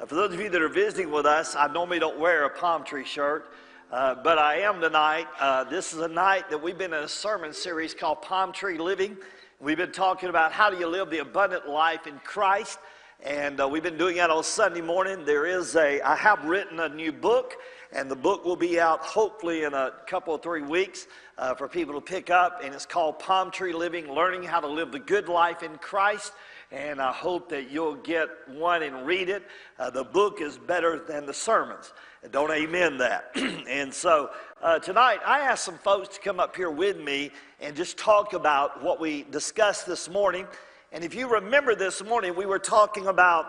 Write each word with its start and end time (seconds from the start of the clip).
Uh, 0.00 0.06
for 0.06 0.14
those 0.14 0.32
of 0.32 0.40
you 0.40 0.48
that 0.48 0.62
are 0.62 0.68
visiting 0.68 1.10
with 1.10 1.26
us, 1.26 1.56
I 1.56 1.66
normally 1.66 1.98
don't 1.98 2.20
wear 2.20 2.44
a 2.44 2.50
palm 2.50 2.84
tree 2.84 3.04
shirt, 3.04 3.50
uh, 3.90 4.14
but 4.14 4.38
I 4.38 4.60
am 4.60 4.80
tonight. 4.80 5.26
Uh, 5.40 5.64
this 5.64 5.92
is 5.92 5.98
a 5.98 6.06
night 6.06 6.48
that 6.50 6.62
we've 6.62 6.78
been 6.78 6.92
in 6.92 7.02
a 7.02 7.08
sermon 7.08 7.52
series 7.52 7.94
called 7.94 8.22
Palm 8.22 8.52
Tree 8.52 8.78
Living. 8.78 9.16
We've 9.58 9.76
been 9.76 9.90
talking 9.90 10.28
about 10.28 10.52
how 10.52 10.70
do 10.70 10.76
you 10.76 10.86
live 10.86 11.10
the 11.10 11.18
abundant 11.18 11.68
life 11.68 12.06
in 12.06 12.16
Christ, 12.20 12.78
and 13.24 13.60
uh, 13.60 13.66
we've 13.66 13.82
been 13.82 13.98
doing 13.98 14.18
that 14.18 14.30
on 14.30 14.44
Sunday 14.44 14.82
morning. 14.82 15.24
There 15.24 15.46
is 15.46 15.74
a, 15.74 16.00
I 16.02 16.14
have 16.14 16.44
written 16.44 16.78
a 16.78 16.88
new 16.88 17.10
book, 17.10 17.56
and 17.90 18.08
the 18.08 18.14
book 18.14 18.44
will 18.44 18.54
be 18.54 18.78
out 18.78 19.00
hopefully 19.00 19.64
in 19.64 19.74
a 19.74 19.94
couple 20.06 20.32
or 20.32 20.38
three 20.38 20.62
weeks 20.62 21.08
uh, 21.38 21.56
for 21.56 21.66
people 21.66 21.94
to 21.94 22.00
pick 22.00 22.30
up, 22.30 22.60
and 22.62 22.72
it's 22.72 22.86
called 22.86 23.18
Palm 23.18 23.50
Tree 23.50 23.72
Living 23.72 24.08
Learning 24.12 24.44
How 24.44 24.60
to 24.60 24.68
Live 24.68 24.92
the 24.92 25.00
Good 25.00 25.28
Life 25.28 25.64
in 25.64 25.76
Christ 25.78 26.32
and 26.70 27.00
I 27.00 27.12
hope 27.12 27.48
that 27.50 27.70
you'll 27.70 27.94
get 27.94 28.28
one 28.46 28.82
and 28.82 29.06
read 29.06 29.28
it. 29.28 29.42
Uh, 29.78 29.90
the 29.90 30.04
book 30.04 30.40
is 30.40 30.58
better 30.58 30.98
than 30.98 31.24
the 31.24 31.32
sermons. 31.32 31.92
Don't 32.30 32.50
amen 32.50 32.98
that. 32.98 33.30
and 33.36 33.92
so 33.92 34.30
uh, 34.62 34.78
tonight, 34.78 35.20
I 35.24 35.40
asked 35.40 35.64
some 35.64 35.78
folks 35.78 36.16
to 36.16 36.20
come 36.20 36.40
up 36.40 36.54
here 36.54 36.70
with 36.70 36.98
me 36.98 37.30
and 37.60 37.74
just 37.74 37.96
talk 37.96 38.32
about 38.32 38.82
what 38.82 39.00
we 39.00 39.22
discussed 39.24 39.86
this 39.86 40.08
morning. 40.10 40.46
And 40.92 41.04
if 41.04 41.14
you 41.14 41.28
remember 41.28 41.74
this 41.74 42.04
morning, 42.04 42.34
we 42.36 42.44
were 42.44 42.58
talking 42.58 43.06
about 43.06 43.46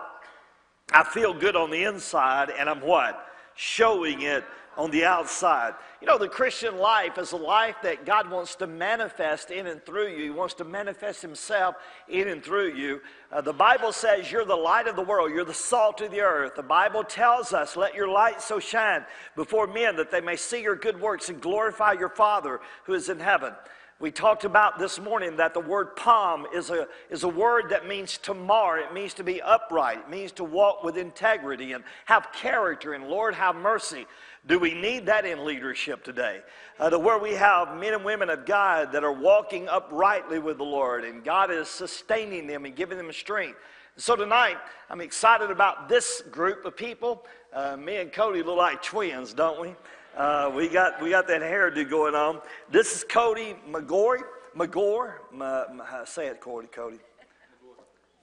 I 0.92 1.04
feel 1.04 1.32
good 1.32 1.54
on 1.54 1.70
the 1.70 1.84
inside, 1.84 2.50
and 2.50 2.68
I'm 2.68 2.80
what? 2.80 3.29
Showing 3.62 4.22
it 4.22 4.42
on 4.78 4.90
the 4.90 5.04
outside. 5.04 5.74
You 6.00 6.06
know, 6.06 6.16
the 6.16 6.28
Christian 6.28 6.78
life 6.78 7.18
is 7.18 7.32
a 7.32 7.36
life 7.36 7.76
that 7.82 8.06
God 8.06 8.30
wants 8.30 8.54
to 8.54 8.66
manifest 8.66 9.50
in 9.50 9.66
and 9.66 9.84
through 9.84 10.08
you. 10.08 10.24
He 10.24 10.30
wants 10.30 10.54
to 10.54 10.64
manifest 10.64 11.20
Himself 11.20 11.74
in 12.08 12.28
and 12.28 12.42
through 12.42 12.72
you. 12.72 13.02
Uh, 13.30 13.42
the 13.42 13.52
Bible 13.52 13.92
says 13.92 14.32
you're 14.32 14.46
the 14.46 14.56
light 14.56 14.88
of 14.88 14.96
the 14.96 15.02
world, 15.02 15.30
you're 15.30 15.44
the 15.44 15.52
salt 15.52 16.00
of 16.00 16.10
the 16.10 16.22
earth. 16.22 16.54
The 16.56 16.62
Bible 16.62 17.04
tells 17.04 17.52
us, 17.52 17.76
let 17.76 17.94
your 17.94 18.08
light 18.08 18.40
so 18.40 18.58
shine 18.58 19.04
before 19.36 19.66
men 19.66 19.94
that 19.96 20.10
they 20.10 20.22
may 20.22 20.36
see 20.36 20.62
your 20.62 20.76
good 20.76 20.98
works 20.98 21.28
and 21.28 21.38
glorify 21.38 21.92
your 21.92 22.08
Father 22.08 22.60
who 22.84 22.94
is 22.94 23.10
in 23.10 23.20
heaven. 23.20 23.52
We 24.00 24.10
talked 24.10 24.44
about 24.44 24.78
this 24.78 24.98
morning 24.98 25.36
that 25.36 25.52
the 25.52 25.60
word 25.60 25.94
palm 25.94 26.46
is 26.54 26.70
a, 26.70 26.88
is 27.10 27.22
a 27.22 27.28
word 27.28 27.68
that 27.68 27.86
means 27.86 28.16
to 28.18 28.32
mar. 28.32 28.78
It 28.78 28.94
means 28.94 29.12
to 29.14 29.22
be 29.22 29.42
upright. 29.42 29.98
It 29.98 30.08
means 30.08 30.32
to 30.32 30.44
walk 30.44 30.82
with 30.82 30.96
integrity 30.96 31.74
and 31.74 31.84
have 32.06 32.32
character. 32.32 32.94
And 32.94 33.08
Lord, 33.08 33.34
have 33.34 33.56
mercy. 33.56 34.06
Do 34.46 34.58
we 34.58 34.72
need 34.72 35.04
that 35.04 35.26
in 35.26 35.44
leadership 35.44 36.02
today? 36.02 36.40
Uh, 36.78 36.88
to 36.88 36.98
where 36.98 37.18
we 37.18 37.34
have 37.34 37.76
men 37.76 37.92
and 37.92 38.02
women 38.02 38.30
of 38.30 38.46
God 38.46 38.90
that 38.92 39.04
are 39.04 39.12
walking 39.12 39.68
uprightly 39.68 40.38
with 40.38 40.56
the 40.56 40.64
Lord 40.64 41.04
and 41.04 41.22
God 41.22 41.50
is 41.50 41.68
sustaining 41.68 42.46
them 42.46 42.64
and 42.64 42.74
giving 42.74 42.96
them 42.96 43.12
strength. 43.12 43.58
So 43.98 44.16
tonight, 44.16 44.56
I'm 44.88 45.02
excited 45.02 45.50
about 45.50 45.90
this 45.90 46.22
group 46.30 46.64
of 46.64 46.74
people. 46.74 47.26
Uh, 47.52 47.76
me 47.76 47.96
and 47.96 48.10
Cody 48.10 48.42
look 48.42 48.56
like 48.56 48.82
twins, 48.82 49.34
don't 49.34 49.60
we? 49.60 49.74
Uh, 50.16 50.50
we 50.54 50.68
got 50.68 51.00
we 51.00 51.10
got 51.10 51.28
that 51.28 51.40
hairdo 51.40 51.88
going 51.88 52.14
on. 52.14 52.40
This 52.70 52.96
is 52.96 53.04
Cody 53.04 53.54
McGoy. 53.70 54.22
McGore, 54.56 55.14
Ma, 55.32 55.64
Ma, 55.72 56.04
say 56.04 56.26
it, 56.26 56.40
Cody. 56.40 56.66
Cody. 56.66 56.98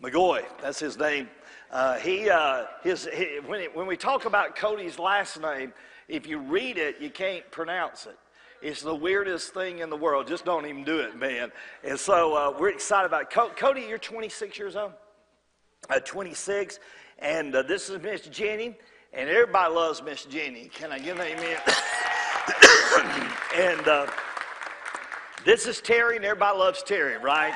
McGoy. 0.03 0.43
That's 0.61 0.79
his 0.79 0.97
name. 0.97 1.29
Uh, 1.71 1.97
he, 1.99 2.29
uh, 2.29 2.65
his, 2.83 3.07
he, 3.13 3.39
when, 3.45 3.61
it, 3.61 3.75
when 3.75 3.87
we 3.87 3.95
talk 3.95 4.25
about 4.25 4.55
Cody's 4.55 4.99
last 4.99 5.41
name, 5.41 5.73
if 6.09 6.27
you 6.27 6.39
read 6.39 6.77
it, 6.77 6.99
you 6.99 7.09
can't 7.09 7.49
pronounce 7.51 8.05
it. 8.05 8.17
It's 8.61 8.81
the 8.81 8.93
weirdest 8.93 9.53
thing 9.53 9.79
in 9.79 9.89
the 9.89 9.95
world. 9.95 10.27
Just 10.27 10.43
don't 10.43 10.65
even 10.65 10.83
do 10.83 10.99
it, 10.99 11.15
man. 11.15 11.51
And 11.83 11.97
so 11.97 12.35
uh, 12.35 12.57
we're 12.59 12.69
excited 12.69 13.05
about. 13.05 13.29
Co- 13.29 13.51
Cody, 13.55 13.85
you're 13.87 13.97
26 13.97 14.59
years 14.59 14.75
old? 14.75 14.93
Uh, 15.89 15.99
26. 15.99 16.79
And 17.19 17.55
uh, 17.55 17.61
this 17.63 17.89
is 17.89 18.01
Miss 18.01 18.21
Jenny. 18.23 18.75
And 19.17 19.27
everybody 19.31 19.73
loves 19.73 20.03
Miss 20.03 20.25
Jenny. 20.25 20.69
Can 20.71 20.91
I 20.91 20.99
give 20.99 21.19
an 21.19 21.25
amen? 21.25 21.57
and 23.55 23.87
uh, 23.87 24.05
this 25.43 25.65
is 25.65 25.81
Terry, 25.81 26.17
and 26.17 26.23
everybody 26.23 26.55
loves 26.55 26.83
Terry, 26.83 27.17
right? 27.17 27.51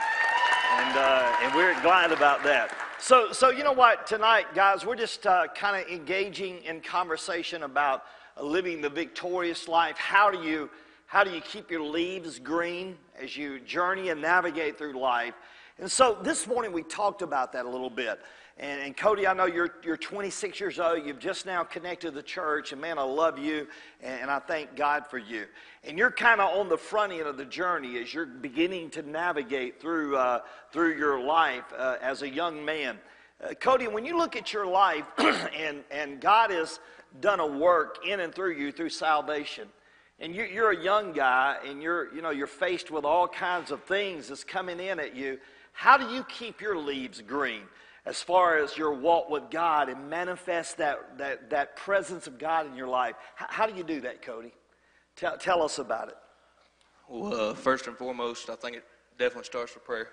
And, 0.72 0.98
uh, 0.98 1.36
and 1.44 1.54
we're 1.54 1.80
glad 1.84 2.12
about 2.12 2.44
that. 2.46 2.76
So, 2.98 3.32
so 3.32 3.52
you 3.52 3.64
know 3.64 3.74
what? 3.74 4.08
Tonight, 4.08 4.56
guys, 4.56 4.88
we're 4.88 4.96
just 4.96 5.28
uh, 5.28 5.50
kind 5.54 5.80
of 5.80 5.88
engaging 5.88 6.64
in 6.64 6.82
conversation 6.82 7.62
about 7.62 8.06
living 8.42 8.82
the 8.82 8.90
victorious 8.90 9.68
life. 9.68 9.98
How 9.98 10.32
do 10.32 10.42
you 10.42 10.68
how 11.06 11.24
do 11.24 11.30
you 11.30 11.42
keep 11.42 11.70
your 11.70 11.84
leaves 11.84 12.40
green 12.40 12.98
as 13.22 13.38
you 13.38 13.60
journey 13.60 14.10
and 14.10 14.20
navigate 14.20 14.80
through 14.80 14.98
life? 15.00 15.36
And 15.80 15.92
so 15.92 16.18
this 16.22 16.48
morning 16.48 16.72
we 16.72 16.84
talked 16.84 17.22
about 17.22 17.54
that 17.54 17.66
a 17.66 17.70
little 17.70 17.90
bit. 17.90 18.20
And, 18.58 18.82
and, 18.82 18.98
Cody, 18.98 19.26
I 19.26 19.34
know 19.34 19.46
you're, 19.46 19.74
you're 19.84 19.98
26 19.98 20.60
years 20.60 20.80
old. 20.80 21.06
You've 21.06 21.20
just 21.20 21.46
now 21.46 21.64
connected 21.64 22.10
to 22.10 22.12
the 22.12 22.22
church. 22.22 22.74
And 22.74 22.82
man, 22.82 23.00
I 23.00 23.04
love 23.04 23.40
you. 23.40 23.68
And, 24.02 24.24
and 24.24 24.32
I 24.32 24.40
thank 24.40 24.76
God 24.76 25.08
for 25.08 25.18
you. 25.18 25.46
And 25.84 25.98
you're 25.98 26.12
kind 26.12 26.42
of 26.42 26.56
on 26.60 26.70
the 26.70 26.78
front 26.78 27.14
end 27.14 27.24
of 27.24 27.38
the 27.38 27.46
journey 27.46 27.98
as 28.00 28.14
you're 28.14 28.26
beginning 28.26 28.92
to 28.92 29.02
navigate 29.02 29.82
through, 29.82 30.18
uh, 30.18 30.42
through 30.72 30.98
your 30.98 31.20
life 31.20 31.64
uh, 31.76 31.98
as 32.02 32.22
a 32.22 32.30
young 32.30 32.64
man. 32.64 33.00
Uh, 33.44 33.54
Cody, 33.56 33.88
when 33.88 34.06
you 34.06 34.18
look 34.18 34.36
at 34.36 34.54
your 34.54 34.68
life 34.68 35.06
and, 35.18 35.84
and 35.90 36.22
God 36.22 36.52
has 36.52 36.80
done 37.20 37.40
a 37.40 37.48
work 37.48 38.06
in 38.08 38.20
and 38.20 38.34
through 38.34 38.54
you 38.54 38.72
through 38.72 38.90
salvation. 38.90 39.68
And 40.20 40.36
you're, 40.36 40.46
you're 40.46 40.72
a 40.72 40.80
young 40.80 41.14
guy 41.14 41.58
and 41.66 41.82
you're, 41.82 42.14
you 42.14 42.22
know, 42.22 42.30
you're 42.30 42.46
faced 42.46 42.92
with 42.92 43.06
all 43.06 43.28
kinds 43.28 43.72
of 43.72 43.84
things 43.84 44.28
that's 44.28 44.44
coming 44.44 44.80
in 44.80 45.00
at 45.00 45.16
you. 45.16 45.40
How 45.72 45.98
do 45.98 46.14
you 46.14 46.24
keep 46.24 46.62
your 46.62 46.78
leaves 46.78 47.22
green 47.22 47.64
as 48.06 48.22
far 48.22 48.58
as 48.58 48.78
your 48.78 48.94
walk 48.94 49.30
with 49.30 49.50
God 49.50 49.90
and 49.90 50.10
manifest 50.10 50.78
that, 50.78 51.18
that, 51.18 51.50
that 51.50 51.76
presence 51.76 52.28
of 52.28 52.38
God 52.38 52.68
in 52.68 52.76
your 52.76 52.88
life? 52.88 53.16
How, 53.36 53.46
how 53.50 53.68
do 53.68 53.76
you 53.76 53.84
do 53.84 54.02
that, 54.02 54.22
Cody? 54.22 54.54
Tell, 55.16 55.38
tell 55.38 55.62
us 55.64 55.80
about 55.80 56.10
it. 56.10 56.16
Well, 57.10 57.52
uh, 57.52 57.54
first 57.54 57.88
and 57.88 57.98
foremost, 57.98 58.50
I 58.50 58.56
think 58.56 58.78
it 58.78 58.86
definitely 59.18 59.46
starts 59.46 59.74
with 59.74 59.84
prayer. 59.84 60.10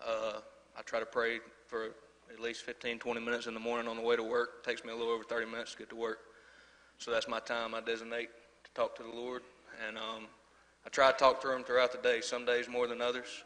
Uh, 0.00 0.40
I 0.76 0.82
try 0.82 1.00
to 1.00 1.06
pray 1.06 1.40
for 1.66 1.90
at 2.32 2.40
least 2.40 2.62
15, 2.62 2.98
20 2.98 3.20
minutes 3.20 3.46
in 3.46 3.54
the 3.54 3.60
morning 3.60 3.88
on 3.88 3.96
the 3.96 4.02
way 4.02 4.16
to 4.16 4.22
work. 4.22 4.50
It 4.60 4.68
takes 4.68 4.84
me 4.84 4.92
a 4.92 4.96
little 4.96 5.12
over 5.12 5.24
30 5.24 5.46
minutes 5.46 5.72
to 5.72 5.78
get 5.78 5.90
to 5.90 5.96
work. 5.96 6.18
So 6.98 7.10
that's 7.10 7.28
my 7.28 7.40
time 7.40 7.74
I 7.74 7.80
designate 7.80 8.28
to 8.64 8.70
talk 8.72 8.96
to 8.96 9.02
the 9.02 9.10
Lord. 9.10 9.42
And 9.86 9.98
um, 9.98 10.26
I 10.86 10.88
try 10.90 11.10
to 11.10 11.16
talk 11.16 11.40
to 11.42 11.54
Him 11.54 11.64
throughout 11.64 11.92
the 11.92 11.98
day, 11.98 12.20
some 12.20 12.44
days 12.44 12.68
more 12.68 12.86
than 12.86 13.00
others. 13.00 13.44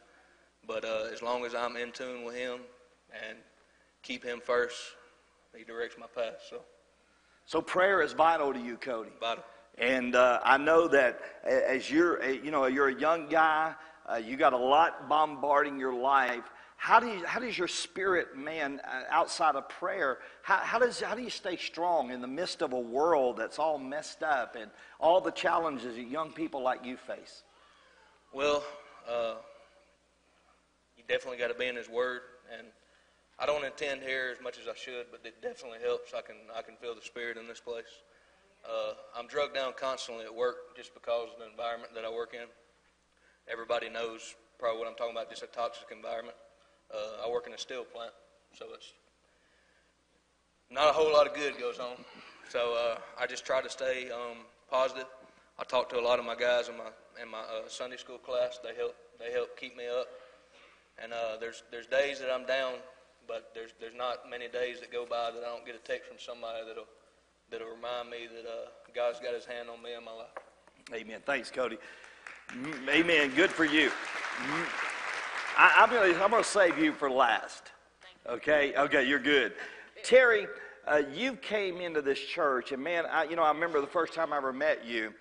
But 0.67 0.85
uh, 0.85 1.09
as 1.13 1.23
long 1.23 1.45
as 1.45 1.55
I'm 1.55 1.77
in 1.77 1.93
tune 1.93 2.25
with 2.25 2.35
Him 2.35 2.61
and 3.29 3.39
keep 4.03 4.25
Him 4.25 4.41
first, 4.45 4.77
He 5.57 5.65
directs 5.65 5.97
my 5.99 6.07
path. 6.07 6.41
So, 6.49 6.61
so 7.47 7.61
prayer 7.61 8.03
is 8.03 8.13
vital 8.13 8.53
to 8.53 8.59
you, 8.59 8.77
Cody. 8.77 9.11
Vital. 9.21 9.45
And 9.77 10.15
uh, 10.15 10.41
I 10.45 10.57
know 10.57 10.87
that 10.89 11.21
as 11.45 11.91
you're, 11.91 12.25
you 12.25 12.51
know, 12.51 12.67
you're 12.67 12.89
a 12.89 12.95
young 12.95 13.29
guy, 13.29 13.75
uh, 14.11 14.17
you 14.17 14.37
got 14.37 14.53
a 14.53 14.59
lot 14.59 15.09
bombarding 15.09 15.79
your 15.79 15.95
life. 15.95 16.45
How, 16.77 17.01
do 17.01 17.07
you, 17.07 17.25
how 17.25 17.41
does 17.41 17.57
your 17.57 17.69
spirit, 17.69 18.37
man, 18.37 18.81
uh, 18.85 19.03
outside 19.11 19.57
of 19.57 19.69
prayer, 19.69 20.19
how, 20.43 20.59
how, 20.59 20.79
does, 20.79 21.01
how 21.01 21.15
do 21.15 21.23
you 21.23 21.31
stay 21.31 21.57
strong 21.57 22.11
in 22.11 22.21
the 22.21 22.29
midst 22.29 22.63
of 22.63 22.73
a 22.73 22.79
world 22.79 23.37
that's 23.39 23.59
all 23.59 23.79
messed 23.79 24.23
up 24.23 24.55
and 24.55 24.71
all 25.01 25.21
the 25.21 25.31
challenges 25.31 25.97
that 25.97 26.09
young 26.09 26.31
people 26.31 26.63
like 26.63 26.85
you 26.85 26.97
face? 26.97 27.43
Well, 28.33 28.63
uh, 29.09 29.35
definitely 31.09 31.39
got 31.39 31.49
to 31.49 31.59
be 31.59 31.67
in 31.67 31.77
His 31.77 31.89
Word, 31.89 32.21
and 32.57 32.67
I 33.39 33.47
don't 33.47 33.65
intend 33.65 34.03
here 34.03 34.31
as 34.33 34.43
much 34.43 34.59
as 34.59 34.69
I 34.69 34.75
should, 34.77 35.07
but 35.11 35.21
it 35.25 35.43
definitely 35.43 35.79
helps. 35.83 36.15
I 36.15 36.21
can 36.21 36.37
I 36.57 36.63
can 36.63 36.77
feel 36.77 36.95
the 36.95 37.03
Spirit 37.03 37.37
in 37.37 37.47
this 37.47 37.61
place. 37.61 38.03
Uh, 38.65 38.95
I'm 39.17 39.27
drugged 39.27 39.55
down 39.55 39.75
constantly 39.79 40.25
at 40.25 40.35
work 40.35 40.77
just 40.77 40.95
because 40.95 41.29
of 41.35 41.39
the 41.39 41.51
environment 41.51 41.93
that 41.95 42.05
I 42.05 42.11
work 42.11 42.33
in. 42.33 42.49
Everybody 43.51 43.91
knows 43.91 44.35
probably 44.59 44.79
what 44.79 44.89
I'm 44.89 44.95
talking 44.95 45.13
about, 45.13 45.29
just 45.29 45.43
a 45.43 45.47
toxic 45.47 45.89
environment. 45.93 46.37
Uh, 46.93 47.27
I 47.27 47.31
work 47.31 47.47
in 47.47 47.53
a 47.53 47.59
steel 47.59 47.85
plant, 47.85 48.13
so 48.57 48.67
it's 48.73 48.93
not 50.71 50.89
a 50.89 50.93
whole 50.93 51.13
lot 51.13 51.27
of 51.27 51.35
good 51.35 51.59
goes 51.59 51.79
on. 51.79 51.97
So 52.49 52.75
uh, 52.75 52.99
I 53.21 53.27
just 53.27 53.45
try 53.45 53.61
to 53.61 53.69
stay 53.69 54.11
um, 54.11 54.39
positive. 54.71 55.07
I 55.59 55.65
talk 55.65 55.89
to 55.91 55.99
a 55.99 56.05
lot 56.05 56.19
of 56.19 56.25
my 56.25 56.35
guys 56.35 56.69
in 56.69 56.77
my 56.77 56.91
in 57.23 57.31
my 57.31 57.41
uh, 57.41 57.69
Sunday 57.69 57.97
school 57.97 58.19
class. 58.19 58.59
They 58.63 58.75
help 58.75 58.95
they 59.19 59.33
help 59.33 59.59
keep 59.59 59.77
me 59.77 59.85
up. 59.87 60.07
And 61.03 61.13
uh, 61.13 61.37
there's 61.41 61.63
there's 61.71 61.87
days 61.87 62.21
that 62.21 62.31
I'm 62.31 62.47
down, 62.47 62.75
but 63.27 63.51
there's 63.55 63.71
there's 63.81 63.97
not 63.97 64.31
many 64.31 64.49
days 64.49 64.81
that 64.81 64.93
go 64.93 65.05
by 65.05 65.31
that 65.33 65.43
I 65.43 65.49
don't 65.49 65.67
get 65.67 65.75
a 65.75 65.79
text 65.79 66.09
from 66.09 66.19
somebody 66.19 66.61
that'll 66.67 66.87
that'll 67.51 67.69
remind 67.69 68.11
me 68.11 68.29
that 68.33 68.49
uh, 68.49 68.69
God's 68.95 69.21
got 69.21 69.35
His 69.35 69.45
hand 69.45 69.69
on 69.69 69.83
me 69.83 69.95
in 69.95 70.05
my 70.05 70.13
life. 70.13 70.35
Amen. 70.93 71.21
Thanks, 71.25 71.51
Cody. 71.51 71.79
Amen. 72.89 73.33
Good 73.35 73.51
for 73.51 73.65
you. 73.65 73.91
I, 75.57 75.85
am 75.85 75.91
to 75.91 76.23
I'm 76.23 76.31
gonna 76.31 76.45
save 76.45 76.79
you 76.79 76.93
for 76.93 77.11
last. 77.11 77.73
Okay? 78.29 78.75
Okay, 78.77 79.07
you're 79.07 79.19
good. 79.19 79.53
Terry, 80.03 80.47
uh, 80.87 81.03
you 81.13 81.35
came 81.37 81.81
into 81.81 82.03
this 82.03 82.19
church, 82.19 82.73
and 82.73 82.83
man, 82.83 83.05
I, 83.07 83.25
you 83.25 83.37
know, 83.37 83.43
I 83.43 83.53
remember 83.53 83.81
the 83.81 83.87
first 83.87 84.15
time 84.15 84.33
I 84.33 84.37
ever 84.37 84.53
met 84.53 84.85
you. 84.85 85.13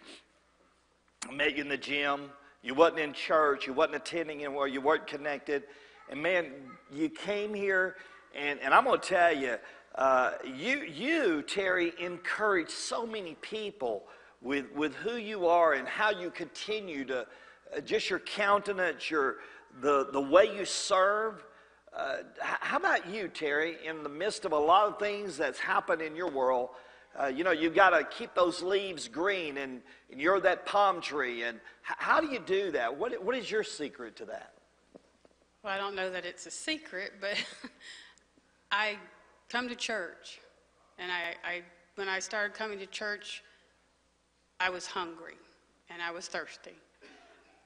I 1.28 1.34
met 1.34 1.56
you 1.56 1.64
in 1.64 1.70
the 1.70 1.78
gym. 1.78 2.30
You 2.64 2.74
wasn't 2.74 3.00
in 3.00 3.14
church. 3.14 3.68
You 3.68 3.74
wasn't 3.74 3.98
attending 3.98 4.44
anywhere. 4.44 4.68
You 4.68 4.82
weren't 4.82 5.06
connected. 5.06 5.64
And 6.10 6.24
man, 6.24 6.52
you 6.92 7.10
came 7.10 7.54
here, 7.54 7.98
and, 8.34 8.60
and 8.62 8.74
I'm 8.74 8.86
going 8.86 9.00
to 9.00 9.08
tell 9.08 9.36
you, 9.36 9.58
uh, 9.96 10.32
you, 10.56 10.82
you, 10.82 11.42
Terry, 11.44 11.94
encourage 12.00 12.70
so 12.70 13.06
many 13.06 13.36
people 13.42 14.06
with, 14.42 14.72
with 14.74 14.96
who 14.96 15.18
you 15.18 15.48
are 15.48 15.74
and 15.74 15.88
how 15.88 16.12
you 16.12 16.32
continue 16.32 17.06
to, 17.06 17.28
uh, 17.76 17.82
just 17.82 18.10
your 18.10 18.20
countenance, 18.20 19.12
your, 19.12 19.38
the, 19.82 20.08
the 20.12 20.22
way 20.22 20.56
you 20.56 20.66
serve. 20.66 21.44
Uh, 21.96 22.18
how 22.42 22.78
about 22.78 23.08
you, 23.10 23.28
Terry, 23.28 23.78
in 23.86 24.04
the 24.04 24.10
midst 24.10 24.46
of 24.46 24.52
a 24.52 24.58
lot 24.58 24.88
of 24.88 25.00
things 25.00 25.38
that's 25.38 25.60
happened 25.60 26.02
in 26.02 26.16
your 26.16 26.30
world? 26.30 26.70
Uh, 27.20 27.28
you 27.28 27.44
know, 27.44 27.52
you've 27.52 27.76
got 27.76 27.92
to 27.92 28.04
keep 28.04 28.34
those 28.34 28.64
leaves 28.64 29.08
green, 29.08 29.58
and, 29.58 29.82
and 30.12 30.20
you're 30.20 30.40
that 30.40 30.66
palm 30.66 31.00
tree. 31.00 31.44
And 31.44 31.58
h- 31.58 31.96
how 32.00 32.20
do 32.20 32.28
you 32.28 32.40
do 32.40 32.72
that? 32.72 32.98
What, 32.98 33.24
what 33.24 33.36
is 33.36 33.52
your 33.52 33.64
secret 33.64 34.16
to 34.18 34.26
that? 34.26 34.54
Well, 35.64 35.74
I 35.74 35.78
don't 35.78 35.96
know 35.96 36.10
that 36.10 36.26
it's 36.26 36.48
a 36.48 36.52
secret, 36.52 37.14
but 37.22 37.36
I 38.72 38.98
come 39.50 39.70
to 39.70 39.76
church. 39.76 40.40
And 40.98 41.12
I, 41.12 41.36
I, 41.48 41.62
when 41.96 42.10
I 42.10 42.20
started 42.20 42.56
coming 42.56 42.80
to 42.80 42.88
church, 42.88 43.44
I 44.60 44.70
was 44.70 44.88
hungry 44.88 45.36
and 45.90 46.02
I 46.02 46.12
was 46.12 46.28
thirsty. 46.28 46.74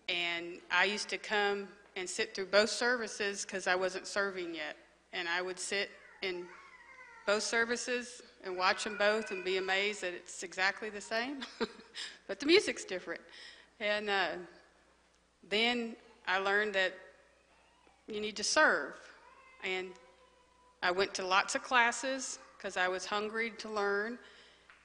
And 0.09 0.59
I 0.71 0.85
used 0.85 1.09
to 1.09 1.17
come 1.17 1.67
and 1.95 2.09
sit 2.09 2.35
through 2.35 2.47
both 2.47 2.69
services 2.69 3.45
because 3.45 3.67
I 3.67 3.75
wasn't 3.75 4.07
serving 4.07 4.53
yet. 4.53 4.75
And 5.13 5.27
I 5.27 5.41
would 5.41 5.59
sit 5.59 5.89
in 6.21 6.45
both 7.25 7.43
services 7.43 8.21
and 8.43 8.57
watch 8.57 8.83
them 8.83 8.97
both 8.97 9.31
and 9.31 9.43
be 9.43 9.57
amazed 9.57 10.01
that 10.01 10.13
it's 10.13 10.43
exactly 10.43 10.89
the 10.89 11.01
same, 11.01 11.39
but 12.27 12.39
the 12.39 12.45
music's 12.45 12.85
different. 12.85 13.21
And 13.79 14.09
uh, 14.09 14.27
then 15.49 15.95
I 16.27 16.39
learned 16.39 16.73
that 16.73 16.93
you 18.07 18.21
need 18.21 18.35
to 18.37 18.43
serve. 18.43 18.93
And 19.63 19.89
I 20.81 20.91
went 20.91 21.13
to 21.15 21.25
lots 21.25 21.55
of 21.55 21.63
classes 21.63 22.39
because 22.57 22.77
I 22.77 22.87
was 22.87 23.05
hungry 23.05 23.51
to 23.59 23.69
learn 23.69 24.17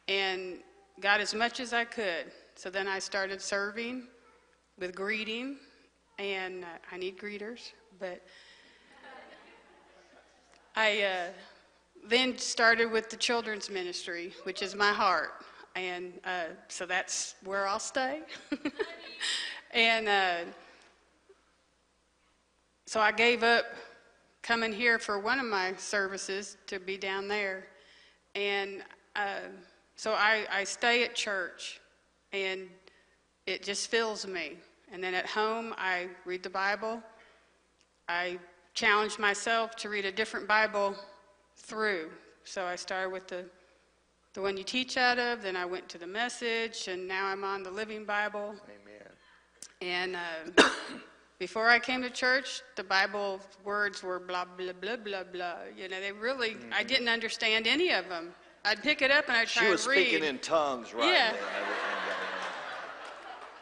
and 0.08 0.58
got 1.00 1.20
as 1.20 1.34
much 1.34 1.60
as 1.60 1.72
I 1.72 1.84
could. 1.84 2.26
So 2.55 2.70
then 2.70 2.88
I 2.88 2.98
started 2.98 3.40
serving 3.40 4.05
with 4.78 4.94
greeting, 4.94 5.56
and 6.19 6.64
uh, 6.64 6.66
I 6.90 6.98
need 6.98 7.19
greeters, 7.19 7.72
but 7.98 8.22
I 10.75 11.02
uh, 11.02 11.26
then 12.08 12.37
started 12.38 12.90
with 12.90 13.10
the 13.10 13.16
children's 13.16 13.70
ministry, 13.70 14.32
which 14.43 14.62
is 14.62 14.75
my 14.75 14.93
heart. 14.93 15.31
And 15.75 16.12
uh, 16.25 16.46
so 16.69 16.84
that's 16.84 17.37
where 17.44 17.66
I'll 17.66 17.78
stay. 17.78 18.20
and 19.70 20.08
uh, 20.08 20.50
so 22.87 23.00
I 23.00 23.12
gave 23.12 23.43
up 23.43 23.64
coming 24.43 24.72
here 24.72 24.99
for 24.99 25.19
one 25.19 25.38
of 25.38 25.46
my 25.46 25.75
services 25.76 26.56
to 26.66 26.78
be 26.78 26.99
down 26.99 27.28
there. 27.28 27.64
And 28.34 28.82
uh, 29.14 29.48
so 29.96 30.12
I, 30.12 30.46
I 30.50 30.64
stay 30.64 31.05
at 31.05 31.14
church, 31.14 31.81
and 32.32 32.69
it 33.46 33.62
just 33.62 33.88
fills 33.88 34.26
me. 34.26 34.56
And 34.93 35.02
then 35.02 35.14
at 35.14 35.26
home, 35.26 35.75
I 35.78 36.08
read 36.26 36.43
the 36.43 36.50
Bible. 36.50 37.02
I 38.08 38.38
challenge 38.75 39.19
myself 39.19 39.76
to 39.76 39.88
read 39.88 40.05
a 40.05 40.12
different 40.12 40.48
Bible 40.48 40.96
through. 41.62 42.10
So 42.44 42.64
I 42.64 42.76
started 42.76 43.10
with 43.10 43.28
the, 43.28 43.44
the 44.34 44.42
one 44.42 44.56
you 44.56 44.64
teach 44.64 44.96
out 44.96 45.18
of, 45.18 45.42
then 45.42 45.56
I 45.56 45.64
went 45.64 45.88
to 45.90 45.98
the 45.98 46.06
message, 46.06 46.88
and 46.88 47.06
now 47.06 47.26
I'm 47.26 47.44
on 47.44 47.62
the 47.62 47.70
Living 47.70 48.04
Bible. 48.04 48.54
Amen. 48.64 49.12
And 49.80 50.16
uh, 50.16 50.68
before 51.38 51.68
I 51.68 51.78
came 51.78 52.02
to 52.02 52.10
church, 52.10 52.62
the 52.76 52.84
Bible 52.84 53.40
words 53.64 54.02
were 54.02 54.18
blah, 54.18 54.44
blah, 54.44 54.72
blah, 54.72 54.96
blah, 54.96 55.24
blah. 55.24 55.54
You 55.76 55.88
know, 55.88 56.00
they 56.00 56.12
really, 56.12 56.50
mm-hmm. 56.50 56.72
I 56.72 56.82
didn't 56.82 57.08
understand 57.08 57.66
any 57.66 57.92
of 57.92 58.08
them. 58.08 58.34
I'd 58.64 58.82
pick 58.82 59.02
it 59.02 59.10
up 59.10 59.28
and 59.28 59.36
I'd 59.36 59.48
try 59.48 59.64
to 59.64 59.70
read. 59.70 59.78
She 59.78 59.88
was 59.88 59.96
speaking 59.96 60.24
in 60.24 60.38
tongues, 60.38 60.94
right? 60.94 61.12
Yeah. 61.12 61.34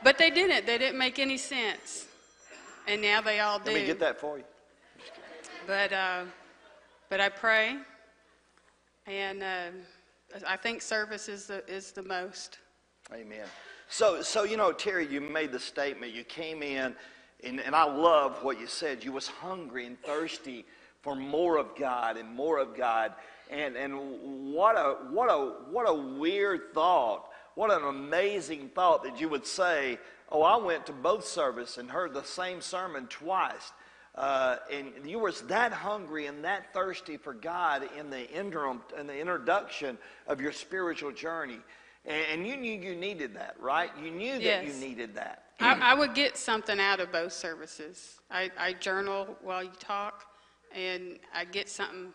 But 0.03 0.19
they 0.19 0.31
didn't. 0.31 0.67
They 0.67 0.79
didn't 0.79 0.99
make 0.99 1.19
any 1.19 1.39
sense. 1.39 2.07
And 2.87 3.03
now 3.03 3.21
they 3.21 3.41
all 3.41 3.59
do. 3.59 3.67
Let 3.67 3.81
me 3.81 3.87
get 3.87 4.01
that 4.01 4.19
for 4.19 4.39
you. 4.39 4.45
But, 5.67 5.93
uh, 5.93 6.25
but 7.11 7.21
I 7.21 7.29
pray, 7.29 7.77
and 9.07 9.43
uh, 9.43 9.67
I 10.47 10.57
think 10.57 10.81
service 10.81 11.29
is 11.29 11.47
the, 11.47 11.63
is 11.69 11.91
the 11.91 12.05
most. 12.05 12.59
Amen. 13.13 13.47
So, 13.89 14.23
so 14.23 14.45
you 14.45 14.57
know, 14.57 14.73
Terry, 14.73 15.07
you 15.07 15.21
made 15.21 15.51
the 15.51 15.59
statement. 15.59 16.15
You 16.15 16.23
came 16.23 16.63
in, 16.63 16.95
and, 17.43 17.61
and 17.61 17.75
I 17.75 17.85
love 17.85 18.45
what 18.45 18.61
you 18.61 18.69
said. 18.69 19.05
You 19.05 19.13
was 19.13 19.27
hungry 19.27 19.87
and 19.87 20.01
thirsty 20.03 20.65
for 21.03 21.17
more 21.17 21.59
of 21.59 21.75
God 21.77 22.17
and 22.17 22.29
more 22.29 22.59
of 22.59 22.77
God. 22.77 23.13
And, 23.51 23.75
and 23.75 24.55
what, 24.55 24.77
a, 24.77 24.99
what, 25.11 25.27
a, 25.27 25.55
what 25.71 25.89
a 25.89 25.95
weird 25.95 26.73
thought. 26.73 27.29
What 27.57 27.73
an 27.73 27.85
amazing 27.85 28.71
thought 28.75 29.03
that 29.03 29.21
you 29.21 29.29
would 29.29 29.45
say, 29.45 29.99
Oh, 30.33 30.43
I 30.43 30.57
went 30.57 30.87
to 30.87 30.93
both 30.93 31.27
service 31.27 31.77
and 31.77 31.91
heard 31.91 32.15
the 32.15 32.23
same 32.23 32.61
sermon 32.61 33.09
twice. 33.09 33.73
Uh, 34.21 34.59
and 34.71 34.93
you 35.03 35.19
were 35.19 35.33
that 35.33 35.73
hungry 35.73 36.27
and 36.27 36.45
that 36.45 36.75
thirsty 36.75 37.17
for 37.17 37.33
God 37.33 37.89
in 37.99 38.11
the 38.11 38.31
interim, 38.31 38.83
in 38.99 39.07
the 39.07 39.19
introduction 39.19 39.97
of 40.27 40.43
your 40.43 40.53
spiritual 40.53 41.11
journey. 41.11 41.61
And, 42.05 42.27
and 42.31 42.47
you 42.47 42.59
knew 42.59 42.79
you 42.79 42.95
needed 42.95 43.35
that, 43.37 43.57
right? 43.59 43.91
You 43.99 44.11
knew 44.11 44.35
that 44.35 44.43
yes. 44.43 44.67
you 44.67 44.75
needed 44.75 45.15
that. 45.15 45.45
I, 45.59 45.93
I, 45.93 45.95
would 45.95 46.13
get 46.13 46.37
something 46.37 46.79
out 46.79 47.01
of 47.01 47.11
both 47.11 47.33
services. 47.33 48.21
I, 48.31 48.51
I 48.59 48.75
journal 48.75 49.39
while 49.41 49.65
you 49.65 49.73
talk, 49.79 50.27
and 50.75 51.19
I 51.35 51.47
get 51.47 51.71
something, 51.71 52.09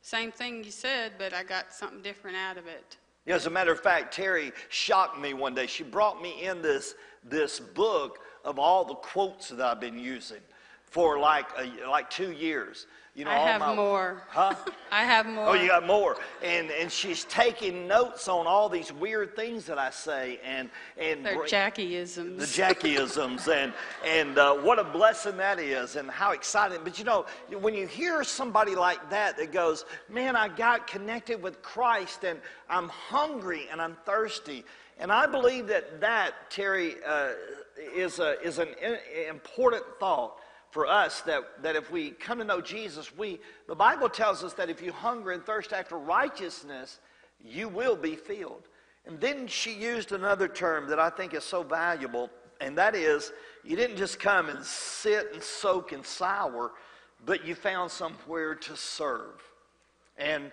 same 0.00 0.30
thing 0.30 0.62
you 0.62 0.70
said, 0.70 1.14
but 1.18 1.34
I 1.34 1.42
got 1.42 1.72
something 1.72 2.02
different 2.02 2.36
out 2.36 2.56
of 2.56 2.68
it. 2.68 2.98
Yeah, 3.26 3.34
as 3.34 3.46
a 3.46 3.50
matter 3.50 3.72
of 3.72 3.80
fact, 3.80 4.14
Terry 4.14 4.52
shocked 4.68 5.18
me 5.18 5.34
one 5.34 5.56
day. 5.56 5.66
She 5.66 5.82
brought 5.82 6.22
me 6.22 6.44
in 6.44 6.62
this, 6.62 6.94
this 7.28 7.58
book 7.58 8.20
of 8.44 8.60
all 8.60 8.84
the 8.84 8.94
quotes 8.94 9.48
that 9.48 9.60
I've 9.60 9.80
been 9.80 9.98
using 9.98 10.38
for 10.92 11.18
like 11.18 11.46
a, 11.58 11.88
like 11.88 12.10
two 12.10 12.32
years. 12.32 12.86
You 13.14 13.26
know, 13.26 13.30
I 13.30 13.38
have 13.40 13.60
my, 13.60 13.74
more. 13.74 14.22
Huh? 14.28 14.54
I 14.92 15.04
have 15.04 15.26
more. 15.26 15.48
Oh, 15.48 15.52
you 15.52 15.68
got 15.68 15.86
more. 15.86 16.16
And 16.42 16.70
and 16.70 16.90
she's 16.90 17.24
taking 17.24 17.86
notes 17.86 18.28
on 18.28 18.46
all 18.46 18.68
these 18.70 18.90
weird 18.92 19.34
things 19.34 19.66
that 19.66 19.78
I 19.78 19.90
say 19.90 20.38
and 20.44 20.70
and 20.98 21.24
They're 21.24 21.36
Jackieisms. 21.44 22.38
The 22.38 22.46
Jackieisms 22.46 23.48
and 23.48 23.72
and 24.06 24.38
uh, 24.38 24.54
what 24.54 24.78
a 24.78 24.84
blessing 24.84 25.36
that 25.38 25.58
is 25.58 25.96
and 25.96 26.10
how 26.10 26.32
exciting. 26.32 26.80
But 26.84 26.98
you 26.98 27.04
know, 27.04 27.26
when 27.60 27.74
you 27.74 27.86
hear 27.86 28.22
somebody 28.24 28.74
like 28.74 29.10
that 29.10 29.36
that 29.38 29.52
goes, 29.52 29.84
"Man, 30.10 30.36
I 30.36 30.48
got 30.48 30.86
connected 30.86 31.42
with 31.42 31.60
Christ 31.62 32.24
and 32.24 32.38
I'm 32.68 32.88
hungry 32.88 33.66
and 33.70 33.80
I'm 33.80 33.96
thirsty." 34.06 34.64
And 34.98 35.10
I 35.10 35.26
believe 35.26 35.66
that 35.68 36.00
that 36.00 36.50
Terry 36.50 36.96
uh, 37.06 37.30
is 37.94 38.20
a 38.20 38.40
is 38.40 38.58
an 38.58 38.68
important 39.28 39.84
thought 39.98 40.38
for 40.72 40.86
us 40.86 41.20
that, 41.20 41.62
that 41.62 41.76
if 41.76 41.92
we 41.92 42.10
come 42.12 42.38
to 42.38 42.44
know 42.44 42.62
Jesus, 42.62 43.14
we, 43.14 43.38
the 43.68 43.74
Bible 43.74 44.08
tells 44.08 44.42
us 44.42 44.54
that 44.54 44.70
if 44.70 44.82
you 44.82 44.90
hunger 44.90 45.30
and 45.30 45.44
thirst 45.44 45.74
after 45.74 45.98
righteousness, 45.98 46.98
you 47.44 47.68
will 47.68 47.94
be 47.94 48.16
filled. 48.16 48.68
And 49.04 49.20
then 49.20 49.46
she 49.46 49.74
used 49.74 50.12
another 50.12 50.48
term 50.48 50.88
that 50.88 50.98
I 50.98 51.10
think 51.10 51.34
is 51.34 51.44
so 51.44 51.62
valuable, 51.62 52.30
and 52.58 52.76
that 52.78 52.94
is 52.94 53.32
you 53.62 53.76
didn't 53.76 53.98
just 53.98 54.18
come 54.18 54.48
and 54.48 54.64
sit 54.64 55.34
and 55.34 55.42
soak 55.42 55.92
and 55.92 56.06
sour, 56.06 56.72
but 57.26 57.44
you 57.44 57.54
found 57.54 57.90
somewhere 57.90 58.54
to 58.54 58.74
serve. 58.74 59.42
And 60.16 60.50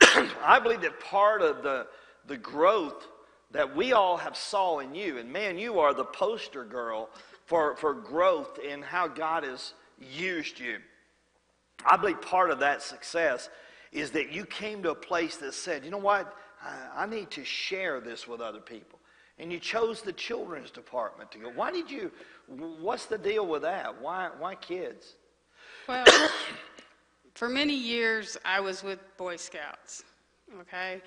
I 0.44 0.60
believe 0.62 0.82
that 0.82 1.00
part 1.00 1.42
of 1.42 1.64
the, 1.64 1.88
the 2.28 2.36
growth 2.36 3.08
that 3.50 3.74
we 3.74 3.92
all 3.92 4.16
have 4.16 4.36
saw 4.36 4.78
in 4.78 4.94
you, 4.94 5.18
and 5.18 5.32
man, 5.32 5.58
you 5.58 5.80
are 5.80 5.92
the 5.92 6.04
poster 6.04 6.64
girl 6.64 7.10
for, 7.46 7.76
for 7.76 7.94
growth 7.94 8.58
in 8.58 8.82
how 8.82 9.08
God 9.08 9.44
has 9.44 9.72
used 9.98 10.60
you. 10.60 10.78
I 11.84 11.96
believe 11.96 12.20
part 12.20 12.50
of 12.50 12.58
that 12.60 12.82
success 12.82 13.48
is 13.92 14.10
that 14.10 14.32
you 14.32 14.44
came 14.44 14.82
to 14.82 14.90
a 14.90 14.94
place 14.94 15.36
that 15.38 15.54
said, 15.54 15.84
you 15.84 15.90
know 15.90 15.98
what, 15.98 16.34
I, 16.62 17.04
I 17.04 17.06
need 17.06 17.30
to 17.30 17.44
share 17.44 18.00
this 18.00 18.26
with 18.26 18.40
other 18.40 18.60
people. 18.60 18.98
And 19.38 19.52
you 19.52 19.60
chose 19.60 20.02
the 20.02 20.12
children's 20.12 20.70
department 20.70 21.30
to 21.32 21.38
go. 21.38 21.50
Why 21.50 21.70
did 21.70 21.90
you, 21.90 22.10
what's 22.48 23.06
the 23.06 23.18
deal 23.18 23.46
with 23.46 23.62
that? 23.62 24.00
Why, 24.00 24.30
why 24.38 24.54
kids? 24.54 25.14
Well, 25.86 26.06
for 27.34 27.48
many 27.48 27.74
years 27.74 28.36
I 28.44 28.60
was 28.60 28.82
with 28.82 28.98
Boy 29.18 29.36
Scouts, 29.36 30.04
okay? 30.62 31.02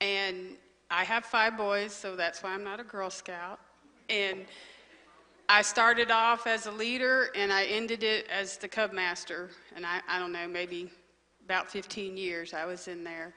And 0.00 0.56
I 0.90 1.04
have 1.04 1.24
five 1.24 1.56
boys, 1.56 1.92
so 1.92 2.14
that's 2.14 2.42
why 2.42 2.50
I'm 2.50 2.62
not 2.62 2.78
a 2.78 2.84
Girl 2.84 3.10
Scout. 3.10 3.58
And 4.08 4.44
I 5.48 5.62
started 5.62 6.10
off 6.10 6.46
as 6.46 6.66
a 6.66 6.70
leader 6.70 7.28
and 7.34 7.52
I 7.52 7.64
ended 7.64 8.02
it 8.02 8.26
as 8.28 8.56
the 8.56 8.68
Cub 8.68 8.92
Master. 8.92 9.50
And 9.76 9.84
I, 9.84 10.00
I 10.08 10.18
don't 10.18 10.32
know, 10.32 10.48
maybe 10.48 10.90
about 11.44 11.70
15 11.70 12.16
years 12.16 12.54
I 12.54 12.64
was 12.64 12.88
in 12.88 13.04
there. 13.04 13.34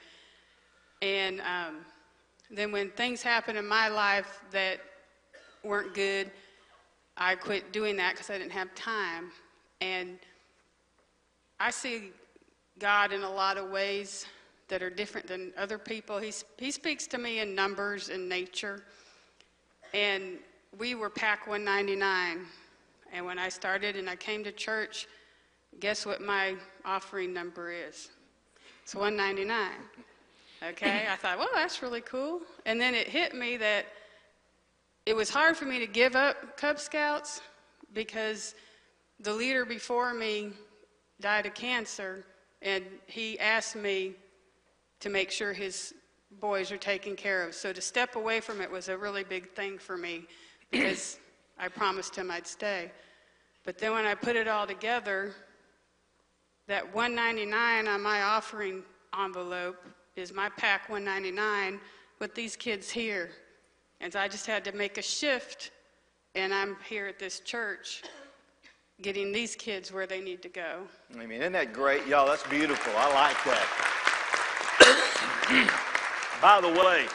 And 1.02 1.40
um, 1.40 1.84
then 2.50 2.72
when 2.72 2.90
things 2.90 3.22
happened 3.22 3.58
in 3.58 3.66
my 3.66 3.88
life 3.88 4.40
that 4.50 4.80
weren't 5.62 5.94
good, 5.94 6.30
I 7.16 7.34
quit 7.34 7.72
doing 7.72 7.96
that 7.96 8.12
because 8.12 8.30
I 8.30 8.38
didn't 8.38 8.52
have 8.52 8.74
time. 8.74 9.30
And 9.80 10.18
I 11.60 11.70
see 11.70 12.10
God 12.78 13.12
in 13.12 13.22
a 13.22 13.30
lot 13.30 13.58
of 13.58 13.70
ways 13.70 14.26
that 14.68 14.82
are 14.82 14.90
different 14.90 15.26
than 15.26 15.52
other 15.58 15.78
people. 15.78 16.18
He, 16.18 16.32
he 16.58 16.70
speaks 16.70 17.06
to 17.08 17.18
me 17.18 17.40
in 17.40 17.54
numbers 17.54 18.08
and 18.08 18.28
nature. 18.28 18.82
And 19.92 20.38
we 20.78 20.94
were 20.94 21.10
Pack 21.10 21.46
199. 21.46 22.46
And 23.12 23.26
when 23.26 23.38
I 23.38 23.48
started 23.48 23.96
and 23.96 24.08
I 24.08 24.16
came 24.16 24.44
to 24.44 24.52
church, 24.52 25.06
guess 25.80 26.06
what 26.06 26.20
my 26.20 26.54
offering 26.84 27.32
number 27.32 27.72
is? 27.72 28.10
It's 28.84 28.94
199. 28.94 29.70
Okay, 30.70 31.06
I 31.10 31.16
thought, 31.16 31.38
well, 31.38 31.48
that's 31.54 31.82
really 31.82 32.00
cool. 32.00 32.40
And 32.66 32.80
then 32.80 32.94
it 32.94 33.08
hit 33.08 33.34
me 33.34 33.56
that 33.56 33.86
it 35.06 35.14
was 35.14 35.30
hard 35.30 35.56
for 35.56 35.64
me 35.64 35.78
to 35.78 35.86
give 35.86 36.16
up 36.16 36.56
Cub 36.56 36.78
Scouts 36.78 37.40
because 37.92 38.54
the 39.20 39.32
leader 39.32 39.64
before 39.64 40.14
me 40.14 40.50
died 41.20 41.46
of 41.46 41.54
cancer, 41.54 42.24
and 42.62 42.84
he 43.06 43.38
asked 43.38 43.74
me 43.76 44.14
to 45.00 45.08
make 45.08 45.30
sure 45.30 45.52
his 45.52 45.94
boys 46.40 46.70
are 46.70 46.76
taken 46.76 47.16
care 47.16 47.46
of. 47.46 47.54
So 47.54 47.72
to 47.72 47.80
step 47.80 48.16
away 48.16 48.40
from 48.40 48.60
it 48.60 48.70
was 48.70 48.88
a 48.88 48.98
really 48.98 49.24
big 49.24 49.50
thing 49.54 49.78
for 49.78 49.96
me 49.96 50.26
because 50.70 51.18
I 51.58 51.68
promised 51.68 52.16
him 52.16 52.30
I'd 52.30 52.46
stay. 52.46 52.90
But 53.64 53.78
then 53.78 53.92
when 53.92 54.06
I 54.06 54.14
put 54.14 54.36
it 54.36 54.48
all 54.48 54.66
together, 54.66 55.34
that 56.66 56.94
199 56.94 57.88
on 57.88 58.02
my 58.02 58.22
offering 58.22 58.82
envelope 59.18 59.84
is 60.16 60.32
my 60.32 60.48
Pack 60.50 60.88
199 60.88 61.80
with 62.18 62.34
these 62.34 62.56
kids 62.56 62.90
here. 62.90 63.30
And 64.00 64.12
so 64.12 64.20
I 64.20 64.28
just 64.28 64.46
had 64.46 64.64
to 64.64 64.72
make 64.72 64.98
a 64.98 65.02
shift, 65.02 65.70
and 66.34 66.54
I'm 66.54 66.76
here 66.88 67.06
at 67.06 67.18
this 67.18 67.40
church 67.40 68.02
getting 69.00 69.32
these 69.32 69.54
kids 69.54 69.92
where 69.92 70.06
they 70.06 70.20
need 70.20 70.42
to 70.42 70.48
go. 70.48 70.82
I 71.14 71.26
mean, 71.26 71.40
isn't 71.40 71.52
that 71.52 71.72
great? 71.72 72.06
Y'all, 72.06 72.26
that's 72.26 72.46
beautiful. 72.48 72.92
I 72.96 73.12
like 73.14 73.36
that. 73.44 73.66
By 76.42 76.60
the 76.60 76.68
way, 76.68 77.06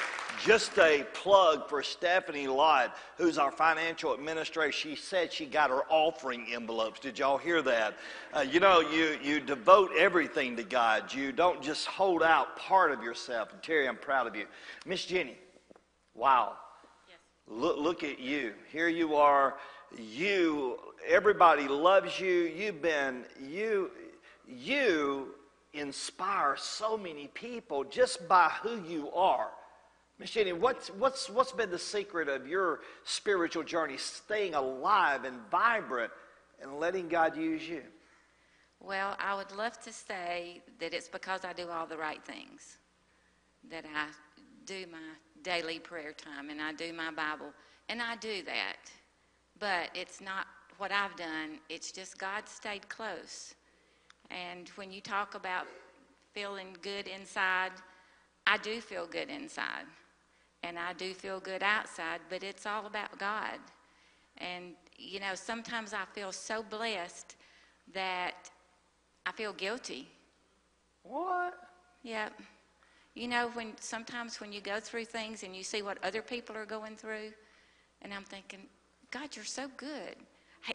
just 0.44 0.78
a 0.78 1.06
plug 1.14 1.70
for 1.70 1.82
Stephanie 1.82 2.48
Lott, 2.48 2.96
who's 3.18 3.38
our 3.38 3.52
financial 3.52 4.14
administrator. 4.14 4.74
She 4.74 4.96
said 4.96 5.32
she 5.32 5.46
got 5.46 5.70
her 5.70 5.84
offering 5.90 6.48
envelopes. 6.54 7.00
Did 7.00 7.18
y'all 7.18 7.38
hear 7.38 7.62
that? 7.62 7.96
Uh, 8.34 8.42
you 8.42 8.60
know, 8.60 8.82
you, 8.82 9.18
you 9.24 9.40
devote 9.40 9.92
everything 9.98 10.58
to 10.58 10.64
God. 10.64 11.14
You 11.14 11.32
don't 11.32 11.62
just 11.62 11.88
hold 11.88 12.22
out 12.22 12.58
part 12.58 12.92
of 12.92 13.02
yourself. 13.02 13.54
And 13.54 13.64
Terry, 13.64 13.88
I'm 13.88 13.96
proud 13.96 14.28
of 14.28 14.36
you. 14.36 14.46
Miss 14.86 15.06
Jenny, 15.06 15.38
wow. 16.14 16.58
Yes. 17.08 17.18
Look, 17.48 17.78
look 17.78 18.04
at 18.04 18.20
you. 18.20 18.54
Here 18.70 18.90
you 18.90 19.16
are. 19.16 19.56
You, 19.98 20.78
everybody 21.08 21.70
loves 21.70 22.20
you. 22.20 22.52
You've 22.54 22.82
been, 22.82 23.24
you, 23.42 23.92
you 24.46 25.36
inspire 25.74 26.56
so 26.58 26.98
many 26.98 27.28
people 27.28 27.86
just 27.86 28.28
by 28.28 28.52
who 28.62 28.82
you 28.84 29.10
are. 29.12 29.50
Miss 30.24 30.32
Jenny, 30.32 30.54
what's, 30.54 30.88
what's, 30.88 31.30
what's 31.30 31.52
been 31.52 31.70
the 31.70 31.78
secret 31.78 32.30
of 32.30 32.48
your 32.48 32.80
spiritual 33.04 33.62
journey, 33.62 33.98
staying 33.98 34.54
alive 34.56 35.26
and 35.26 35.36
vibrant 35.52 36.14
and 36.62 36.80
letting 36.80 37.10
God 37.10 37.36
use 37.36 37.68
you? 37.68 37.82
Well, 38.80 39.18
I 39.20 39.36
would 39.36 39.52
love 39.52 39.78
to 39.82 39.92
say 39.92 40.62
that 40.80 40.94
it's 40.94 41.10
because 41.10 41.44
I 41.44 41.52
do 41.52 41.68
all 41.68 41.86
the 41.86 41.98
right 41.98 42.24
things, 42.24 42.78
that 43.70 43.84
I 43.94 44.08
do 44.66 44.86
my 44.90 44.98
daily 45.42 45.78
prayer 45.78 46.14
time 46.14 46.50
and 46.50 46.62
I 46.62 46.72
do 46.72 46.94
my 46.94 47.12
Bible, 47.12 47.52
and 47.90 48.02
I 48.02 48.16
do 48.16 48.44
that. 48.44 48.78
But 49.60 49.90
it's 49.94 50.22
not 50.22 50.46
what 50.78 50.94
I've 50.94 51.18
done, 51.18 51.60
it's 51.68 51.92
just 51.92 52.18
God 52.18 52.48
stayed 52.48 52.88
close. 52.88 53.56
And 54.32 54.70
when 54.76 54.90
you 54.90 55.02
talk 55.02 55.36
about 55.36 55.66
feeling 56.34 56.78
good 56.82 57.10
inside, 57.10 57.72
I 58.48 58.58
do 58.60 58.80
feel 58.80 59.06
good 59.06 59.28
inside 59.28 59.84
and 60.64 60.80
I 60.80 60.94
do 60.94 61.14
feel 61.14 61.40
good 61.40 61.62
outside, 61.62 62.22
but 62.30 62.42
it's 62.42 62.66
all 62.66 62.86
about 62.86 63.18
God. 63.20 63.60
And, 64.38 64.74
you 64.98 65.20
know, 65.20 65.36
sometimes 65.36 65.94
I 65.94 66.06
feel 66.14 66.32
so 66.32 66.64
blessed 66.64 67.36
that 67.94 68.50
I 69.26 69.32
feel 69.34 69.54
guilty. 69.54 70.08
What? 71.04 71.54
Yep. 72.04 72.34
You 73.16 73.28
know, 73.28 73.50
when 73.54 73.74
sometimes 73.80 74.42
when 74.42 74.52
you 74.52 74.62
go 74.62 74.80
through 74.80 75.06
things 75.06 75.44
and 75.44 75.56
you 75.56 75.64
see 75.64 75.82
what 75.82 76.04
other 76.04 76.22
people 76.22 76.56
are 76.56 76.66
going 76.66 76.96
through, 76.96 77.32
and 78.02 78.14
I'm 78.14 78.24
thinking, 78.24 78.62
God, 79.12 79.36
you're 79.36 79.46
so 79.46 79.68
good. 79.78 80.16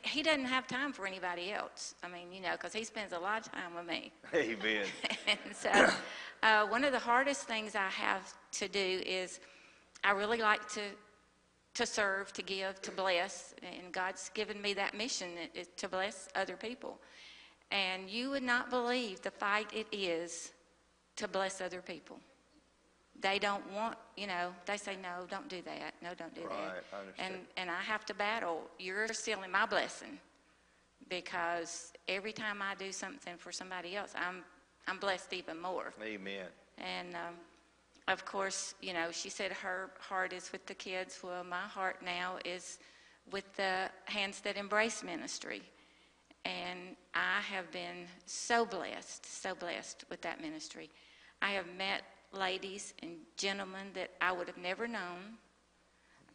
He 0.02 0.22
doesn't 0.22 0.44
have 0.44 0.66
time 0.66 0.92
for 0.92 1.06
anybody 1.06 1.50
else. 1.50 1.94
I 2.02 2.08
mean, 2.08 2.30
you 2.30 2.42
know, 2.42 2.52
because 2.52 2.74
he 2.74 2.84
spends 2.84 3.12
a 3.12 3.18
lot 3.18 3.46
of 3.46 3.52
time 3.52 3.74
with 3.74 3.86
me. 3.86 4.12
Amen. 4.34 4.84
and 5.26 5.56
so, 5.56 5.88
uh, 6.42 6.66
one 6.66 6.84
of 6.84 6.92
the 6.92 6.98
hardest 6.98 7.44
things 7.44 7.74
I 7.74 7.88
have 7.88 8.34
to 8.52 8.68
do 8.68 9.02
is 9.06 9.40
I 10.04 10.12
really 10.12 10.38
like 10.38 10.68
to 10.70 10.82
to 11.74 11.86
serve, 11.86 12.32
to 12.32 12.42
give, 12.42 12.82
to 12.82 12.90
bless, 12.90 13.54
and 13.62 13.92
God's 13.92 14.30
given 14.34 14.60
me 14.60 14.74
that 14.74 14.94
mission 14.94 15.28
to 15.76 15.88
bless 15.88 16.28
other 16.34 16.56
people. 16.56 16.98
And 17.70 18.10
you 18.10 18.30
would 18.30 18.42
not 18.42 18.68
believe 18.68 19.22
the 19.22 19.30
fight 19.30 19.70
it 19.72 19.86
is 19.92 20.52
to 21.16 21.28
bless 21.28 21.60
other 21.60 21.80
people. 21.80 22.18
They 23.20 23.38
don't 23.38 23.62
want, 23.72 23.96
you 24.16 24.26
know, 24.26 24.52
they 24.66 24.76
say, 24.76 24.96
no, 25.00 25.26
don't 25.28 25.48
do 25.48 25.62
that. 25.62 25.94
No, 26.02 26.14
don't 26.14 26.34
do 26.34 26.42
right, 26.42 26.82
that. 26.90 27.04
And, 27.18 27.34
and 27.56 27.70
I 27.70 27.80
have 27.82 28.04
to 28.06 28.14
battle. 28.14 28.62
You're 28.80 29.06
stealing 29.08 29.50
my 29.50 29.66
blessing 29.66 30.18
because 31.08 31.92
every 32.08 32.32
time 32.32 32.60
I 32.60 32.74
do 32.74 32.90
something 32.90 33.36
for 33.36 33.52
somebody 33.52 33.96
else, 33.96 34.14
I'm, 34.16 34.44
I'm 34.86 34.98
blessed 34.98 35.32
even 35.32 35.60
more. 35.60 35.92
Amen. 36.02 36.46
And 36.78 37.14
um, 37.14 37.34
of 38.08 38.24
course, 38.24 38.74
you 38.80 38.94
know, 38.94 39.12
she 39.12 39.28
said 39.28 39.52
her 39.52 39.90
heart 40.00 40.32
is 40.32 40.50
with 40.50 40.64
the 40.66 40.74
kids. 40.74 41.20
Well, 41.22 41.44
my 41.44 41.66
heart 41.68 41.96
now 42.02 42.38
is 42.44 42.78
with 43.30 43.44
the 43.56 43.90
Hands 44.06 44.40
That 44.40 44.56
Embrace 44.56 45.02
ministry. 45.04 45.62
And 46.44 46.96
I 47.14 47.40
have 47.42 47.70
been 47.70 48.06
so 48.24 48.64
blessed, 48.64 49.26
so 49.26 49.54
blessed 49.54 50.06
with 50.08 50.22
that 50.22 50.40
ministry. 50.40 50.88
I 51.42 51.50
have 51.50 51.66
met 51.76 52.02
ladies 52.32 52.94
and 53.02 53.12
gentlemen 53.36 53.88
that 53.94 54.10
I 54.22 54.32
would 54.32 54.46
have 54.46 54.56
never 54.56 54.88
known. 54.88 55.36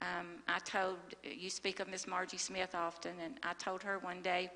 Um, 0.02 0.28
I 0.48 0.60
told, 0.60 0.98
you 1.24 1.50
speak 1.50 1.80
of 1.80 1.88
Miss 1.88 2.06
Margie 2.06 2.38
Smith 2.38 2.76
often, 2.76 3.14
and 3.24 3.40
I 3.42 3.54
told 3.54 3.82
her 3.84 3.98
one 4.00 4.22
day, 4.22 4.52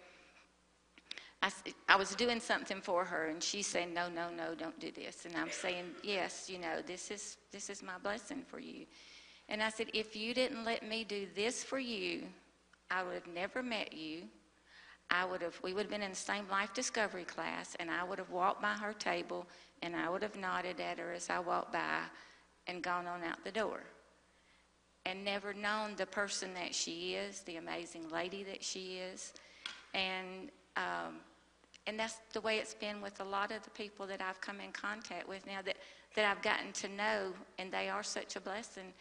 I, 1.41 1.51
I 1.88 1.96
was 1.96 2.15
doing 2.15 2.39
something 2.39 2.82
for 2.82 3.06
her, 3.06 3.27
and 3.27 3.41
she 3.44 3.62
said, 3.62 3.94
"No, 3.94 4.10
no, 4.10 4.29
no, 4.29 4.56
don't 4.56 4.79
do 4.79 4.91
this." 4.91 5.25
And 5.25 5.36
I'm 5.36 5.51
saying, 5.51 5.86
"Yes, 6.03 6.50
you 6.50 6.58
know, 6.58 6.82
this 6.86 7.12
is 7.12 7.38
this 7.51 7.70
is 7.70 7.84
my 7.84 7.98
blessing 8.01 8.44
for 8.48 8.60
you." 8.60 8.86
And 9.50 9.62
I 9.62 9.70
said, 9.70 9.89
"If 9.94 10.15
you 10.15 10.34
didn't 10.34 10.65
let 10.65 10.88
me 10.88 11.03
do 11.03 11.27
this 11.36 11.63
for 11.63 11.79
you, 11.79 12.24
I 12.89 13.03
would 13.03 13.13
have 13.13 13.27
never 13.27 13.62
met 13.62 13.94
you. 13.94 14.24
I 15.12 15.25
would 15.25 15.41
have 15.41 15.60
we 15.62 15.74
would 15.74 15.84
have 15.84 15.91
been 15.91 16.01
in 16.01 16.10
the 16.10 16.15
same 16.15 16.48
life 16.50 16.74
discovery 16.74 17.25
class, 17.25 17.75
and 17.79 17.91
I 17.91 18.03
would 18.03 18.17
have 18.17 18.32
walked 18.32 18.62
by 18.62 18.74
her 18.74 18.94
table, 18.94 19.46
and 19.84 19.96
I 19.96 20.10
would 20.10 20.24
have 20.24 20.36
nodded 20.36 20.79
at 20.79 20.98
her 20.98 21.13
as 21.13 21.29
I 21.29 21.39
walked 21.39 21.72
by, 21.72 22.01
and 22.65 22.82
gone 22.82 23.06
on 23.06 23.24
out 23.24 23.44
the 23.44 23.51
door." 23.51 23.82
And 25.06 25.24
never 25.24 25.53
known 25.53 25.96
the 25.96 26.06
person 26.06 26.53
that 26.56 26.75
she 26.75 27.13
is, 27.13 27.39
the 27.41 27.56
amazing 27.56 28.10
lady 28.10 28.44
that 28.44 28.62
she 28.62 28.98
is. 28.98 29.34
And 29.94 30.51
um, 30.75 31.22
and 31.88 31.98
that's 31.98 32.20
the 32.34 32.41
way 32.41 32.58
it's 32.58 32.74
been 32.74 33.01
with 33.01 33.20
a 33.22 33.24
lot 33.24 33.51
of 33.51 33.63
the 33.63 33.70
people 33.72 34.06
that 34.08 34.22
I've 34.22 34.39
come 34.41 34.60
in 34.60 34.72
contact 34.74 35.27
with 35.27 35.48
now 35.48 35.62
that, 35.65 35.77
that 36.15 36.25
I've 36.25 36.44
gotten 36.44 36.74
to 36.74 36.89
know, 36.89 37.32
and 37.58 37.72
they 37.72 37.88
are 37.88 38.03
such 38.03 38.36
a 38.36 38.41
blessing. 38.41 38.94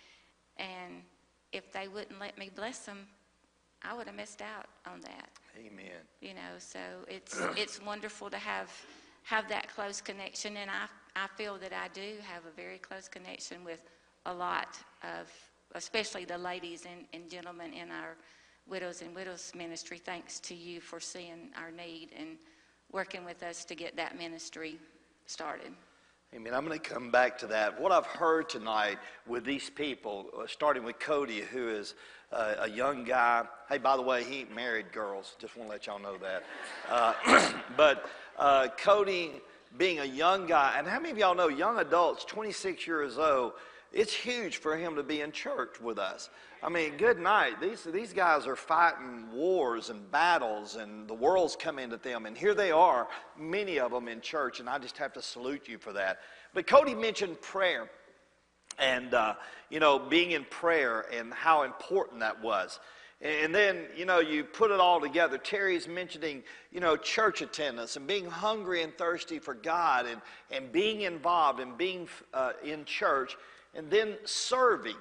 And 0.57 1.03
if 1.53 1.73
they 1.73 1.89
wouldn't 1.89 2.19
let 2.21 2.39
me 2.39 2.49
bless 2.55 2.79
them, 2.81 3.07
I 3.83 3.95
would 3.95 4.07
have 4.07 4.17
missed 4.17 4.41
out 4.41 4.67
on 4.91 5.01
that. 5.01 5.29
Amen. 5.59 5.85
You 6.21 6.35
know, 6.35 6.59
so 6.59 6.79
it's 7.09 7.41
it's 7.57 7.83
wonderful 7.83 8.31
to 8.31 8.39
have 8.39 8.71
have 9.25 9.49
that 9.49 9.69
close 9.75 10.01
connection, 10.01 10.57
and 10.57 10.71
I 10.71 10.87
I 11.17 11.27
feel 11.37 11.59
that 11.59 11.73
I 11.73 11.89
do 11.93 12.15
have 12.23 12.45
a 12.47 12.55
very 12.55 12.79
close 12.79 13.09
connection 13.09 13.65
with 13.65 13.83
a 14.27 14.33
lot 14.33 14.79
of, 15.03 15.31
especially 15.75 16.25
the 16.25 16.39
ladies 16.39 16.85
and, 16.85 17.07
and 17.13 17.31
gentlemen 17.31 17.73
in 17.73 17.91
our 17.91 18.17
Widows 18.69 19.03
and 19.03 19.15
Widows 19.15 19.53
Ministry. 19.55 19.99
Thanks 19.99 20.41
to 20.41 20.55
you 20.55 20.81
for 20.81 21.01
seeing 21.01 21.51
our 21.57 21.71
need 21.71 22.11
and 22.19 22.37
working 22.93 23.25
with 23.25 23.43
us 23.43 23.65
to 23.67 23.75
get 23.75 23.97
that 23.97 24.17
ministry 24.17 24.79
started. 25.27 25.73
Amen. 26.35 26.55
I'm 26.55 26.67
going 26.67 26.79
to 26.79 26.89
come 26.89 27.11
back 27.11 27.39
to 27.39 27.47
that. 27.47 27.81
What 27.81 27.93
I've 27.93 28.07
heard 28.07 28.49
tonight 28.49 28.99
with 29.27 29.45
these 29.45 29.71
people, 29.71 30.27
uh, 30.37 30.47
starting 30.47 30.83
with 30.83 30.99
Cody, 30.99 31.41
who 31.41 31.69
is 31.69 31.95
uh, 32.33 32.55
a 32.61 32.69
young 32.69 33.05
guy. 33.05 33.45
Hey, 33.69 33.79
by 33.79 33.97
the 33.97 34.03
way, 34.03 34.25
he 34.25 34.41
ain't 34.41 34.55
married, 34.55 34.93
girls. 34.93 35.37
Just 35.39 35.57
want 35.57 35.69
to 35.69 35.73
let 35.73 35.87
y'all 35.87 36.01
know 36.01 36.17
that. 36.19 36.45
Uh, 36.91 37.53
but 37.77 38.11
uh, 38.39 38.69
Cody 38.77 39.33
being 39.77 40.01
a 40.01 40.05
young 40.05 40.47
guy, 40.47 40.75
and 40.77 40.87
how 40.87 40.99
many 40.99 41.13
of 41.13 41.19
y'all 41.19 41.35
know 41.35 41.49
young 41.49 41.79
adults, 41.79 42.25
26 42.25 42.87
years 42.87 43.19
old, 43.19 43.53
it's 43.97 44.13
huge 44.13 44.59
for 44.59 44.77
him 44.77 44.97
to 44.97 45.03
be 45.03 45.23
in 45.23 45.33
church 45.33 45.81
with 45.81 45.99
us. 45.99 46.29
I 46.63 46.69
mean, 46.69 46.99
good 46.99 47.19
night. 47.19 47.61
These, 47.63 47.85
these 47.85 48.13
guys 48.13 48.47
are 48.47 48.57
fighting 48.57 49.33
wars 49.33 49.89
and 49.89 50.11
battles, 50.11 50.77
and 50.77 51.09
the 51.09 51.15
world's 51.15 51.57
coming 51.57 51.89
to 51.91 51.97
them. 51.97 52.27
And 52.27 52.37
here 52.37 52.55
they 52.55 52.71
are, 52.71 53.09
many 53.39 53.79
of 53.79 53.93
them 53.93 54.07
in 54.09 54.21
church, 54.21 54.61
and 54.61 54.69
I 54.69 54.79
just 54.79 54.99
have 54.99 55.15
to 55.15 55.23
salute 55.23 55.67
you 55.67 55.79
for 55.79 55.95
that. 55.95 56.19
But 56.53 56.67
Cody 56.67 56.95
mentioned 56.95 57.41
prayer 57.41 57.89
and, 58.79 59.15
uh, 59.15 59.35
you 59.71 59.81
know, 59.81 59.99
being 59.99 60.33
in 60.33 60.45
prayer 60.45 61.07
and 61.11 61.33
how 61.33 61.63
important 61.63 62.21
that 62.21 62.43
was. 62.43 62.79
And 63.23 63.55
then, 63.55 63.85
you 63.97 64.05
know, 64.05 64.21
you 64.21 64.45
put 64.45 64.71
it 64.71 64.79
all 64.79 65.01
together. 65.01 65.39
Terry's 65.39 65.89
mentioning, 65.89 66.43
you 66.71 66.81
know, 66.81 66.99
church 66.99 67.41
attendance 67.41 67.97
and 67.97 68.07
being 68.07 68.27
hungry 68.27 68.83
and 68.83 68.97
thirsty 68.99 69.39
for 69.39 69.55
God 69.55 70.05
and, 70.05 70.21
and 70.51 70.71
being 70.71 71.01
involved 71.01 71.61
and 71.61 71.79
being 71.79 72.09
uh, 72.35 72.53
in 72.63 72.85
church 72.85 73.35
and 73.77 73.91
then 73.91 74.17
serving. 74.25 74.97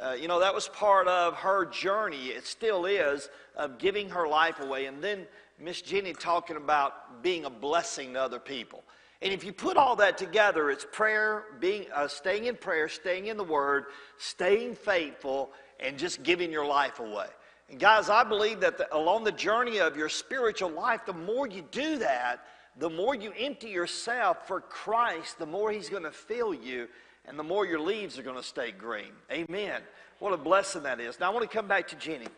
Uh, 0.00 0.16
you 0.18 0.28
know, 0.28 0.40
that 0.40 0.54
was 0.54 0.68
part 0.68 1.06
of 1.08 1.34
her 1.34 1.66
journey. 1.66 2.28
It 2.28 2.46
still 2.46 2.86
is 2.86 3.28
of 3.56 3.78
giving 3.78 4.08
her 4.10 4.26
life 4.26 4.60
away. 4.60 4.86
And 4.86 5.02
then 5.02 5.26
Miss 5.60 5.82
Jenny 5.82 6.12
talking 6.14 6.56
about 6.56 7.22
being 7.22 7.44
a 7.44 7.50
blessing 7.50 8.14
to 8.14 8.22
other 8.22 8.38
people. 8.38 8.82
And 9.20 9.32
if 9.32 9.44
you 9.44 9.52
put 9.52 9.76
all 9.76 9.94
that 9.96 10.18
together, 10.18 10.70
it's 10.70 10.86
prayer, 10.90 11.44
being, 11.60 11.86
uh, 11.94 12.08
staying 12.08 12.46
in 12.46 12.56
prayer, 12.56 12.88
staying 12.88 13.26
in 13.26 13.36
the 13.36 13.44
Word, 13.44 13.84
staying 14.18 14.74
faithful, 14.74 15.52
and 15.78 15.98
just 15.98 16.22
giving 16.22 16.50
your 16.50 16.66
life 16.66 16.98
away. 16.98 17.28
And 17.68 17.78
guys, 17.78 18.08
I 18.08 18.24
believe 18.24 18.60
that 18.60 18.78
the, 18.78 18.94
along 18.94 19.24
the 19.24 19.32
journey 19.32 19.78
of 19.78 19.96
your 19.96 20.08
spiritual 20.08 20.70
life, 20.70 21.06
the 21.06 21.12
more 21.12 21.46
you 21.46 21.64
do 21.70 21.98
that, 21.98 22.44
the 22.78 22.90
more 22.90 23.14
you 23.14 23.32
empty 23.38 23.68
yourself 23.68 24.48
for 24.48 24.60
Christ, 24.60 25.38
the 25.38 25.46
more 25.46 25.70
He's 25.70 25.88
going 25.88 26.02
to 26.02 26.10
fill 26.10 26.52
you, 26.52 26.88
and 27.26 27.38
the 27.38 27.42
more 27.42 27.64
your 27.64 27.80
leaves 27.80 28.18
are 28.18 28.22
going 28.22 28.36
to 28.36 28.42
stay 28.42 28.72
green. 28.72 29.12
Amen. 29.30 29.80
What 30.18 30.32
a 30.32 30.36
blessing 30.36 30.82
that 30.84 31.00
is. 31.00 31.18
Now, 31.20 31.30
I 31.30 31.34
want 31.34 31.48
to 31.48 31.56
come 31.56 31.68
back 31.68 31.88
to 31.88 31.96
Jenny 31.96 32.28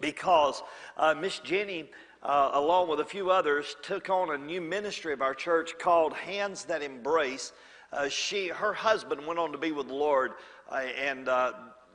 because 0.00 0.62
uh, 0.96 1.14
Miss 1.14 1.38
Jenny, 1.40 1.90
uh, 2.22 2.50
along 2.54 2.88
with 2.88 3.00
a 3.00 3.04
few 3.04 3.30
others, 3.30 3.76
took 3.82 4.10
on 4.10 4.34
a 4.34 4.38
new 4.38 4.60
ministry 4.60 5.12
of 5.12 5.22
our 5.22 5.34
church 5.34 5.78
called 5.78 6.12
Hands 6.14 6.62
That 6.64 6.82
Embrace. 6.82 7.52
Uh, 7.92 8.08
she, 8.08 8.48
her 8.48 8.72
husband 8.72 9.26
went 9.26 9.38
on 9.38 9.52
to 9.52 9.58
be 9.58 9.72
with 9.72 9.88
the 9.88 9.94
Lord, 9.94 10.32
uh, 10.70 10.82
and 11.00 11.28
uh, 11.28 11.52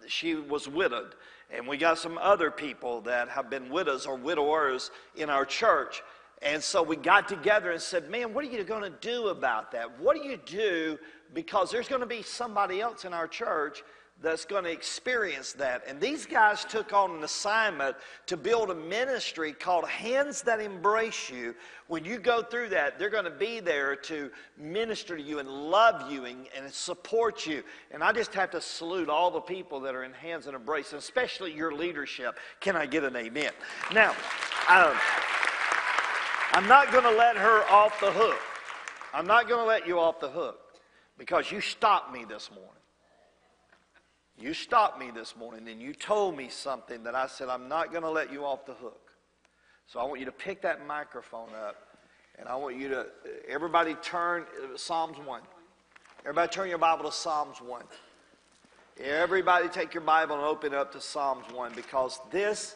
she 0.07 0.35
was 0.35 0.67
widowed. 0.67 1.15
And 1.51 1.67
we 1.67 1.77
got 1.77 1.97
some 1.97 2.17
other 2.19 2.51
people 2.51 3.01
that 3.01 3.27
have 3.29 3.49
been 3.49 3.69
widows 3.69 4.05
or 4.05 4.15
widowers 4.15 4.91
in 5.15 5.29
our 5.29 5.45
church. 5.45 6.01
And 6.41 6.63
so 6.63 6.81
we 6.81 6.95
got 6.95 7.27
together 7.27 7.71
and 7.71 7.81
said, 7.81 8.09
Man, 8.09 8.33
what 8.33 8.45
are 8.45 8.47
you 8.49 8.63
going 8.63 8.83
to 8.83 8.97
do 9.01 9.27
about 9.27 9.71
that? 9.71 9.99
What 9.99 10.15
do 10.15 10.23
you 10.27 10.37
do? 10.37 10.97
Because 11.33 11.71
there's 11.71 11.87
going 11.87 12.01
to 12.01 12.07
be 12.07 12.21
somebody 12.21 12.81
else 12.81 13.05
in 13.05 13.13
our 13.13 13.27
church 13.27 13.83
that's 14.21 14.43
going 14.43 14.65
to 14.65 14.71
experience 14.71 15.53
that. 15.53 15.83
And 15.87 15.99
these 15.99 16.25
guys 16.25 16.65
took 16.65 16.91
on 16.91 17.11
an 17.11 17.23
assignment 17.23 17.95
to 18.25 18.35
build 18.35 18.69
a 18.69 18.75
ministry 18.75 19.53
called 19.53 19.87
Hands 19.87 20.41
That 20.41 20.59
Embrace 20.59 21.29
You. 21.29 21.55
When 21.87 22.03
you 22.03 22.19
go 22.19 22.41
through 22.43 22.69
that, 22.69 22.99
they're 22.99 23.09
going 23.09 23.23
to 23.23 23.31
be 23.31 23.61
there 23.61 23.95
to 23.95 24.29
minister 24.57 25.15
to 25.15 25.23
you 25.23 25.39
and 25.39 25.47
love 25.47 26.11
you 26.11 26.25
and, 26.25 26.47
and 26.55 26.71
support 26.71 27.45
you. 27.45 27.63
And 27.91 28.03
I 28.03 28.11
just 28.11 28.33
have 28.33 28.51
to 28.51 28.61
salute 28.61 29.09
all 29.09 29.31
the 29.31 29.39
people 29.39 29.79
that 29.81 29.95
are 29.95 30.03
in 30.03 30.11
Hands 30.11 30.43
That 30.43 30.53
Embrace, 30.53 30.91
especially 30.91 31.53
your 31.53 31.71
leadership. 31.71 32.37
Can 32.59 32.75
I 32.75 32.85
get 32.85 33.05
an 33.05 33.15
amen? 33.15 33.51
Now, 33.93 34.11
um, 34.67 34.95
I'm 36.51 36.67
not 36.67 36.91
going 36.91 37.05
to 37.05 37.17
let 37.17 37.37
her 37.37 37.63
off 37.69 37.97
the 38.01 38.11
hook. 38.11 38.39
I'm 39.13 39.25
not 39.25 39.47
going 39.47 39.61
to 39.61 39.67
let 39.67 39.87
you 39.87 39.97
off 39.97 40.19
the 40.19 40.29
hook 40.29 40.59
because 41.19 41.51
you 41.51 41.61
stopped 41.61 42.11
me 42.11 42.25
this 42.27 42.49
morning. 42.49 42.73
You 44.39 44.53
stopped 44.53 44.97
me 44.97 45.11
this 45.13 45.35
morning 45.35 45.67
and 45.67 45.81
you 45.81 45.93
told 45.93 46.35
me 46.35 46.47
something 46.47 47.03
that 47.03 47.13
I 47.13 47.27
said, 47.27 47.49
I'm 47.49 47.67
not 47.67 47.91
going 47.91 48.03
to 48.03 48.09
let 48.09 48.31
you 48.31 48.45
off 48.45 48.65
the 48.65 48.73
hook. 48.73 49.11
So 49.85 49.99
I 49.99 50.05
want 50.05 50.21
you 50.21 50.25
to 50.25 50.31
pick 50.31 50.61
that 50.61 50.87
microphone 50.87 51.49
up 51.53 51.75
and 52.39 52.47
I 52.47 52.55
want 52.55 52.77
you 52.77 52.87
to, 52.87 53.07
everybody 53.49 53.95
turn, 53.95 54.45
Psalms 54.77 55.17
1. 55.17 55.41
Everybody 56.21 56.47
turn 56.47 56.69
your 56.69 56.77
Bible 56.77 57.03
to 57.03 57.11
Psalms 57.11 57.57
1. 57.61 57.83
Everybody 59.01 59.67
take 59.67 59.93
your 59.93 60.03
Bible 60.03 60.35
and 60.35 60.45
open 60.45 60.73
up 60.73 60.93
to 60.93 61.01
Psalms 61.01 61.45
1 61.53 61.73
because 61.75 62.19
this 62.31 62.75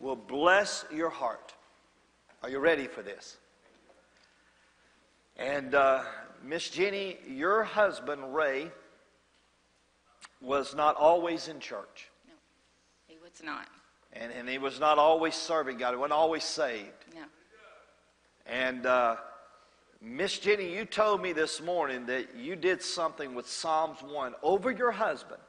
will 0.00 0.16
bless 0.16 0.86
your 0.90 1.10
heart. 1.10 1.52
Are 2.42 2.48
you 2.48 2.60
ready 2.60 2.86
for 2.86 3.02
this? 3.02 3.36
And 5.38 5.74
uh, 5.74 6.02
Miss 6.44 6.68
Jenny, 6.68 7.18
your 7.28 7.62
husband, 7.62 8.34
Ray, 8.34 8.70
was 10.40 10.74
not 10.74 10.96
always 10.96 11.48
in 11.48 11.60
church. 11.60 12.10
No, 12.26 12.34
he 13.06 13.18
was 13.22 13.42
not. 13.44 13.68
And, 14.12 14.32
and 14.32 14.48
he 14.48 14.58
was 14.58 14.80
not 14.80 14.98
always 14.98 15.34
serving 15.34 15.78
God. 15.78 15.90
He 15.90 15.96
wasn't 15.96 16.12
always 16.12 16.44
saved. 16.44 17.04
No. 17.14 17.22
And 18.46 18.86
uh, 18.86 19.16
Miss 20.00 20.38
Jenny, 20.38 20.74
you 20.74 20.84
told 20.84 21.22
me 21.22 21.32
this 21.32 21.60
morning 21.60 22.06
that 22.06 22.34
you 22.36 22.56
did 22.56 22.82
something 22.82 23.34
with 23.34 23.48
Psalms 23.48 23.98
1 24.02 24.34
over 24.42 24.70
your 24.70 24.90
husband 24.90 25.40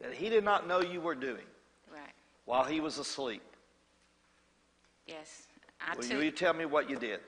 that 0.00 0.12
he 0.12 0.28
did 0.28 0.42
not 0.44 0.66
know 0.66 0.80
you 0.80 1.00
were 1.00 1.14
doing 1.14 1.46
Right. 1.92 2.12
while 2.44 2.64
he 2.64 2.80
was 2.80 2.98
asleep. 2.98 3.42
Yes. 5.06 5.46
I 5.80 5.94
Will 5.94 6.02
took, 6.02 6.22
you 6.22 6.30
tell 6.30 6.54
me 6.54 6.64
what 6.64 6.90
you 6.90 6.96
did? 6.96 7.20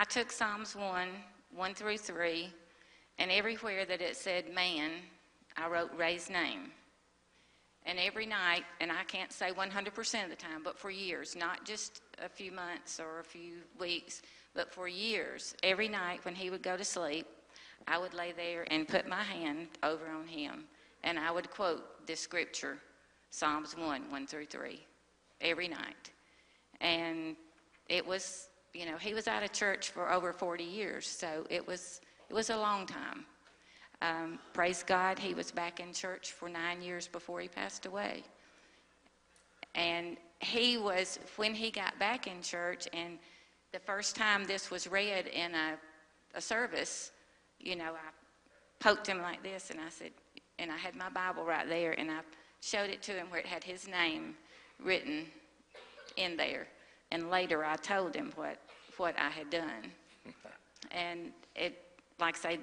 I 0.00 0.04
took 0.04 0.32
Psalms 0.32 0.74
1, 0.74 1.08
1 1.54 1.74
through 1.74 1.98
3, 1.98 2.50
and 3.18 3.30
everywhere 3.30 3.84
that 3.84 4.00
it 4.00 4.16
said 4.16 4.50
man, 4.50 4.92
I 5.58 5.68
wrote 5.68 5.90
Ray's 5.94 6.30
name. 6.30 6.70
And 7.84 7.98
every 7.98 8.24
night, 8.24 8.64
and 8.80 8.90
I 8.90 9.04
can't 9.04 9.30
say 9.30 9.50
100% 9.50 10.24
of 10.24 10.30
the 10.30 10.36
time, 10.36 10.62
but 10.64 10.78
for 10.78 10.90
years, 10.90 11.36
not 11.36 11.66
just 11.66 12.00
a 12.18 12.30
few 12.30 12.50
months 12.50 12.98
or 12.98 13.20
a 13.20 13.24
few 13.24 13.56
weeks, 13.78 14.22
but 14.54 14.72
for 14.72 14.88
years, 14.88 15.54
every 15.62 15.86
night 15.86 16.24
when 16.24 16.34
he 16.34 16.48
would 16.48 16.62
go 16.62 16.78
to 16.78 16.84
sleep, 16.84 17.26
I 17.86 17.98
would 17.98 18.14
lay 18.14 18.32
there 18.32 18.64
and 18.70 18.88
put 18.88 19.06
my 19.06 19.22
hand 19.22 19.68
over 19.82 20.08
on 20.08 20.26
him, 20.26 20.64
and 21.04 21.18
I 21.18 21.30
would 21.30 21.50
quote 21.50 22.06
this 22.06 22.20
scripture, 22.20 22.78
Psalms 23.28 23.76
1, 23.76 24.10
1 24.10 24.26
through 24.26 24.46
3, 24.46 24.80
every 25.42 25.68
night. 25.68 26.10
And 26.80 27.36
it 27.90 28.06
was, 28.06 28.48
you 28.72 28.86
know, 28.86 28.96
he 28.96 29.14
was 29.14 29.26
out 29.26 29.42
of 29.42 29.52
church 29.52 29.90
for 29.90 30.12
over 30.12 30.32
40 30.32 30.64
years, 30.64 31.06
so 31.06 31.46
it 31.50 31.66
was, 31.66 32.00
it 32.28 32.34
was 32.34 32.50
a 32.50 32.56
long 32.56 32.86
time. 32.86 33.24
Um, 34.02 34.38
praise 34.52 34.82
God, 34.82 35.18
he 35.18 35.34
was 35.34 35.50
back 35.50 35.80
in 35.80 35.92
church 35.92 36.32
for 36.32 36.48
nine 36.48 36.80
years 36.80 37.06
before 37.06 37.40
he 37.40 37.48
passed 37.48 37.84
away. 37.84 38.22
And 39.74 40.16
he 40.40 40.78
was, 40.78 41.18
when 41.36 41.54
he 41.54 41.70
got 41.70 41.98
back 41.98 42.26
in 42.26 42.40
church, 42.42 42.88
and 42.92 43.18
the 43.72 43.78
first 43.78 44.16
time 44.16 44.44
this 44.44 44.70
was 44.70 44.86
read 44.88 45.26
in 45.26 45.54
a, 45.54 45.78
a 46.34 46.40
service, 46.40 47.12
you 47.58 47.76
know, 47.76 47.92
I 47.92 48.10
poked 48.78 49.06
him 49.06 49.20
like 49.20 49.42
this, 49.42 49.70
and 49.70 49.78
I 49.80 49.90
said, 49.90 50.12
and 50.58 50.70
I 50.70 50.76
had 50.76 50.96
my 50.96 51.10
Bible 51.10 51.44
right 51.44 51.68
there, 51.68 51.92
and 51.98 52.10
I 52.10 52.20
showed 52.60 52.90
it 52.90 53.02
to 53.02 53.12
him 53.12 53.26
where 53.30 53.40
it 53.40 53.46
had 53.46 53.62
his 53.62 53.86
name 53.86 54.34
written 54.82 55.26
in 56.16 56.36
there. 56.36 56.66
And 57.12 57.30
later 57.30 57.64
I 57.64 57.76
told 57.76 58.14
him 58.14 58.32
what, 58.36 58.58
what 58.96 59.14
I 59.18 59.30
had 59.30 59.50
done. 59.50 59.92
and 60.90 61.32
it, 61.56 61.82
like 62.18 62.36
I 62.44 62.50
say, 62.50 62.58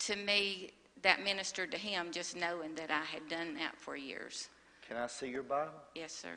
to 0.00 0.16
me, 0.16 0.70
that 1.02 1.22
ministered 1.22 1.70
to 1.72 1.78
him 1.78 2.10
just 2.10 2.36
knowing 2.36 2.74
that 2.74 2.90
I 2.90 3.04
had 3.04 3.28
done 3.28 3.54
that 3.54 3.76
for 3.76 3.96
years. 3.96 4.48
Can 4.86 4.96
I 4.96 5.06
see 5.06 5.28
your 5.28 5.42
Bible? 5.42 5.72
Yes, 5.94 6.12
sir. 6.12 6.34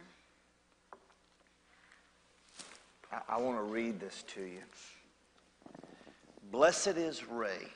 I, 3.11 3.35
I 3.35 3.37
want 3.39 3.57
to 3.57 3.63
read 3.63 3.99
this 3.99 4.23
to 4.35 4.41
you. 4.41 4.61
Blessed 6.51 6.97
is 6.97 7.25
Ray 7.27 7.67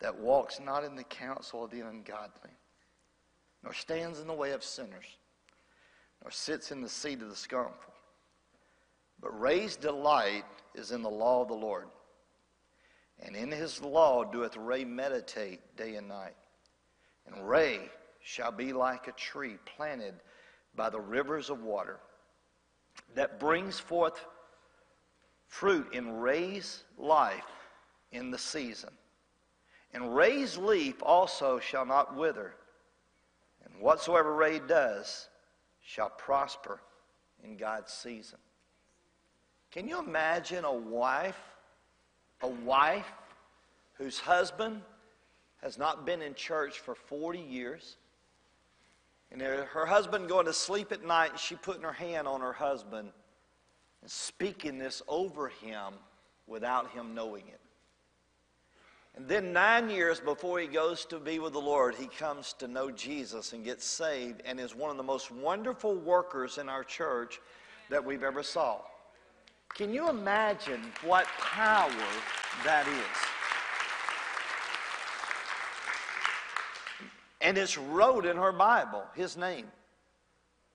that 0.00 0.14
walks 0.18 0.60
not 0.60 0.84
in 0.84 0.96
the 0.96 1.04
counsel 1.04 1.64
of 1.64 1.70
the 1.70 1.80
ungodly, 1.80 2.50
nor 3.62 3.72
stands 3.72 4.20
in 4.20 4.26
the 4.26 4.34
way 4.34 4.50
of 4.50 4.62
sinners, 4.62 5.16
nor 6.22 6.30
sits 6.30 6.72
in 6.72 6.82
the 6.82 6.88
seat 6.88 7.22
of 7.22 7.30
the 7.30 7.36
scornful. 7.36 7.93
Ray's 9.54 9.76
delight 9.76 10.44
is 10.74 10.90
in 10.90 11.02
the 11.02 11.10
law 11.10 11.42
of 11.42 11.48
the 11.48 11.54
Lord. 11.54 11.86
And 13.20 13.36
in 13.36 13.52
his 13.52 13.80
law 13.80 14.24
doeth 14.24 14.56
Ray 14.56 14.84
meditate 14.84 15.60
day 15.76 15.94
and 15.94 16.08
night. 16.08 16.34
And 17.24 17.48
Ray 17.48 17.78
shall 18.20 18.50
be 18.50 18.72
like 18.72 19.06
a 19.06 19.12
tree 19.12 19.58
planted 19.64 20.14
by 20.74 20.90
the 20.90 20.98
rivers 20.98 21.50
of 21.50 21.62
water 21.62 22.00
that 23.14 23.38
brings 23.38 23.78
forth 23.78 24.26
fruit 25.46 25.94
in 25.94 26.10
Ray's 26.14 26.82
life 26.98 27.44
in 28.10 28.32
the 28.32 28.38
season. 28.38 28.90
And 29.92 30.16
Ray's 30.16 30.58
leaf 30.58 30.96
also 31.00 31.60
shall 31.60 31.86
not 31.86 32.16
wither. 32.16 32.56
And 33.64 33.80
whatsoever 33.80 34.34
Ray 34.34 34.58
does 34.58 35.28
shall 35.80 36.10
prosper 36.10 36.80
in 37.44 37.56
God's 37.56 37.92
season. 37.92 38.40
Can 39.74 39.88
you 39.88 39.98
imagine 39.98 40.64
a 40.64 40.72
wife, 40.72 41.40
a 42.42 42.46
wife 42.46 43.10
whose 43.94 44.20
husband 44.20 44.80
has 45.62 45.78
not 45.78 46.06
been 46.06 46.22
in 46.22 46.34
church 46.34 46.78
for 46.78 46.94
40 46.94 47.40
years? 47.40 47.96
And 49.32 49.42
her 49.42 49.84
husband 49.84 50.28
going 50.28 50.46
to 50.46 50.52
sleep 50.52 50.92
at 50.92 51.04
night, 51.04 51.32
and 51.32 51.40
she 51.40 51.56
putting 51.56 51.82
her 51.82 51.92
hand 51.92 52.28
on 52.28 52.40
her 52.40 52.52
husband 52.52 53.08
and 54.00 54.08
speaking 54.08 54.78
this 54.78 55.02
over 55.08 55.48
him 55.48 55.94
without 56.46 56.92
him 56.92 57.12
knowing 57.12 57.48
it. 57.48 57.60
And 59.16 59.26
then 59.26 59.52
nine 59.52 59.90
years 59.90 60.20
before 60.20 60.60
he 60.60 60.68
goes 60.68 61.04
to 61.06 61.18
be 61.18 61.40
with 61.40 61.52
the 61.52 61.60
Lord, 61.60 61.96
he 61.96 62.06
comes 62.06 62.52
to 62.60 62.68
know 62.68 62.92
Jesus 62.92 63.52
and 63.52 63.64
gets 63.64 63.84
saved 63.84 64.40
and 64.44 64.60
is 64.60 64.72
one 64.72 64.92
of 64.92 64.98
the 64.98 65.02
most 65.02 65.32
wonderful 65.32 65.96
workers 65.96 66.58
in 66.58 66.68
our 66.68 66.84
church 66.84 67.40
that 67.90 68.04
we've 68.04 68.22
ever 68.22 68.44
saw. 68.44 68.80
Can 69.74 69.92
you 69.92 70.08
imagine 70.08 70.80
what 71.02 71.26
power 71.40 71.90
that 72.64 72.86
is? 72.86 73.18
And 77.40 77.58
it's 77.58 77.76
wrote 77.76 78.24
in 78.24 78.36
her 78.36 78.52
Bible, 78.52 79.02
his 79.14 79.36
name. 79.36 79.66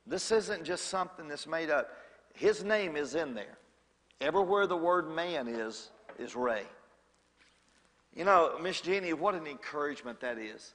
This 0.06 0.32
isn't 0.32 0.66
just 0.66 0.88
something 0.88 1.28
that's 1.28 1.48
made 1.48 1.70
up. 1.70 1.92
His 2.34 2.64
name 2.64 2.96
is 2.96 3.16
in 3.16 3.34
there. 3.34 3.58
Everywhere 4.22 4.68
the 4.68 4.76
word 4.76 5.10
man 5.10 5.48
is, 5.48 5.92
is 6.18 6.36
Ray. 6.36 6.64
You 8.14 8.26
know, 8.26 8.58
Miss 8.62 8.82
Jeannie, 8.82 9.14
what 9.14 9.34
an 9.34 9.48
encouragement 9.48 10.20
that 10.20 10.38
is. 10.38 10.74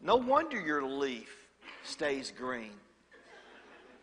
No 0.00 0.16
wonder 0.16 0.58
your 0.58 0.82
leaf 0.82 1.48
stays 1.84 2.32
green. 2.36 2.72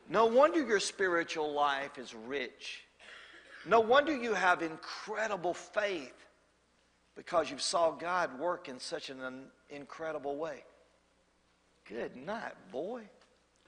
No 0.09 0.27
wonder 0.27 0.63
your 0.63 0.79
spiritual 0.79 1.51
life 1.53 1.97
is 1.97 2.13
rich. 2.13 2.83
No 3.67 3.81
wonder 3.81 4.15
you 4.15 4.33
have 4.33 4.61
incredible 4.61 5.53
faith 5.53 6.13
because 7.17 7.51
you 7.51 7.57
saw 7.57 7.91
God 7.91 8.39
work 8.39 8.69
in 8.69 8.79
such 8.79 9.09
an 9.09 9.19
incredible 9.69 10.37
way. 10.37 10.63
Good 11.83 12.15
night, 12.15 12.53
boy. 12.71 13.01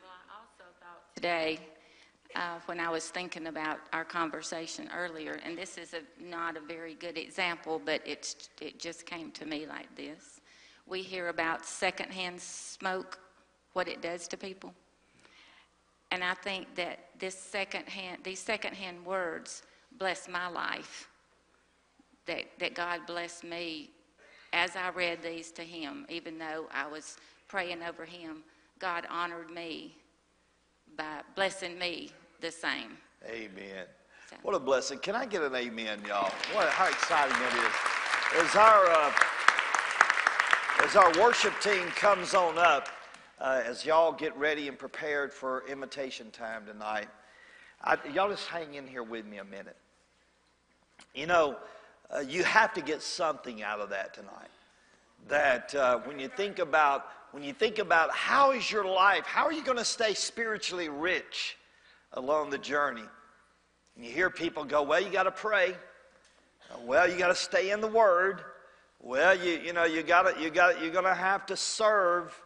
Well, 0.01 0.11
I 0.29 0.39
also 0.39 0.63
thought 0.79 1.15
today, 1.15 1.59
uh, 2.33 2.59
when 2.65 2.79
I 2.79 2.89
was 2.89 3.09
thinking 3.09 3.47
about 3.47 3.79
our 3.91 4.05
conversation 4.05 4.89
earlier, 4.95 5.37
and 5.43 5.57
this 5.57 5.77
is 5.77 5.93
a, 5.93 6.23
not 6.23 6.55
a 6.55 6.61
very 6.61 6.93
good 6.93 7.17
example, 7.17 7.81
but 7.83 8.01
it's, 8.05 8.49
it 8.61 8.79
just 8.79 9.05
came 9.05 9.31
to 9.31 9.45
me 9.45 9.65
like 9.65 9.93
this. 9.97 10.39
We 10.87 11.01
hear 11.01 11.27
about 11.27 11.65
secondhand 11.65 12.39
smoke, 12.39 13.19
what 13.73 13.89
it 13.89 14.01
does 14.01 14.29
to 14.29 14.37
people. 14.37 14.73
And 16.11 16.23
I 16.23 16.35
think 16.35 16.73
that 16.75 16.99
this 17.19 17.37
secondhand, 17.37 18.23
these 18.23 18.39
secondhand 18.39 19.05
words 19.05 19.63
bless 19.97 20.27
my 20.27 20.47
life. 20.49 21.07
That, 22.25 22.45
that 22.59 22.75
God 22.75 23.01
blessed 23.07 23.43
me 23.43 23.89
as 24.53 24.75
I 24.75 24.89
read 24.89 25.23
these 25.23 25.51
to 25.51 25.63
Him, 25.63 26.05
even 26.09 26.37
though 26.37 26.67
I 26.71 26.87
was 26.87 27.17
praying 27.49 27.81
over 27.81 28.05
him, 28.05 28.43
God 28.77 29.05
honored 29.09 29.49
me 29.49 29.95
by 30.95 31.21
blessing 31.35 31.77
me 31.77 32.11
the 32.39 32.51
same. 32.51 32.97
Amen. 33.27 33.85
So. 34.29 34.35
What 34.43 34.55
a 34.55 34.59
blessing. 34.59 34.99
Can 34.99 35.15
I 35.15 35.25
get 35.25 35.41
an 35.41 35.55
amen, 35.55 36.01
y'all? 36.07 36.31
What, 36.53 36.69
how 36.69 36.87
exciting 36.87 37.35
that 37.35 37.53
is. 37.57 38.45
As 38.45 38.55
our, 38.55 38.85
uh, 38.87 39.11
as 40.85 40.95
our 40.95 41.11
worship 41.19 41.59
team 41.59 41.87
comes 41.95 42.35
on 42.35 42.59
up, 42.59 42.87
uh, 43.41 43.63
as 43.65 43.83
y'all 43.83 44.11
get 44.11 44.37
ready 44.37 44.67
and 44.67 44.77
prepared 44.77 45.33
for 45.33 45.67
invitation 45.67 46.29
time 46.29 46.67
tonight, 46.67 47.07
I, 47.83 47.97
y'all 48.13 48.29
just 48.29 48.47
hang 48.47 48.73
in 48.73 48.87
here 48.87 49.03
with 49.03 49.25
me 49.25 49.37
a 49.37 49.43
minute. 49.43 49.77
You 51.15 51.27
know, 51.27 51.57
uh, 52.13 52.19
you 52.19 52.43
have 52.43 52.73
to 52.73 52.81
get 52.81 53.01
something 53.01 53.63
out 53.63 53.79
of 53.79 53.89
that 53.89 54.13
tonight. 54.13 54.49
That 55.27 55.75
uh, 55.75 55.99
when 55.99 56.19
you 56.19 56.27
think 56.27 56.59
about 56.59 57.05
when 57.31 57.43
you 57.43 57.53
think 57.53 57.77
about 57.77 58.11
how 58.11 58.51
is 58.51 58.71
your 58.71 58.85
life, 58.85 59.23
how 59.25 59.45
are 59.45 59.53
you 59.53 59.63
going 59.63 59.77
to 59.77 59.85
stay 59.85 60.13
spiritually 60.13 60.89
rich 60.89 61.57
along 62.13 62.49
the 62.49 62.57
journey? 62.57 63.03
And 63.95 64.05
you 64.05 64.11
hear 64.11 64.29
people 64.29 64.63
go, 64.63 64.81
well, 64.81 64.99
you 64.99 65.11
got 65.11 65.23
to 65.23 65.31
pray. 65.31 65.75
Well, 66.85 67.09
you 67.09 67.17
got 67.17 67.27
to 67.27 67.35
stay 67.35 67.71
in 67.71 67.81
the 67.81 67.87
Word. 67.87 68.41
Well, 69.01 69.37
you, 69.37 69.59
you 69.59 69.73
know, 69.73 69.85
you 69.85 70.03
got 70.03 70.39
you 70.39 70.49
got 70.49 70.81
you're 70.81 70.91
going 70.91 71.05
to 71.05 71.13
have 71.13 71.45
to 71.47 71.57
serve. 71.57 72.39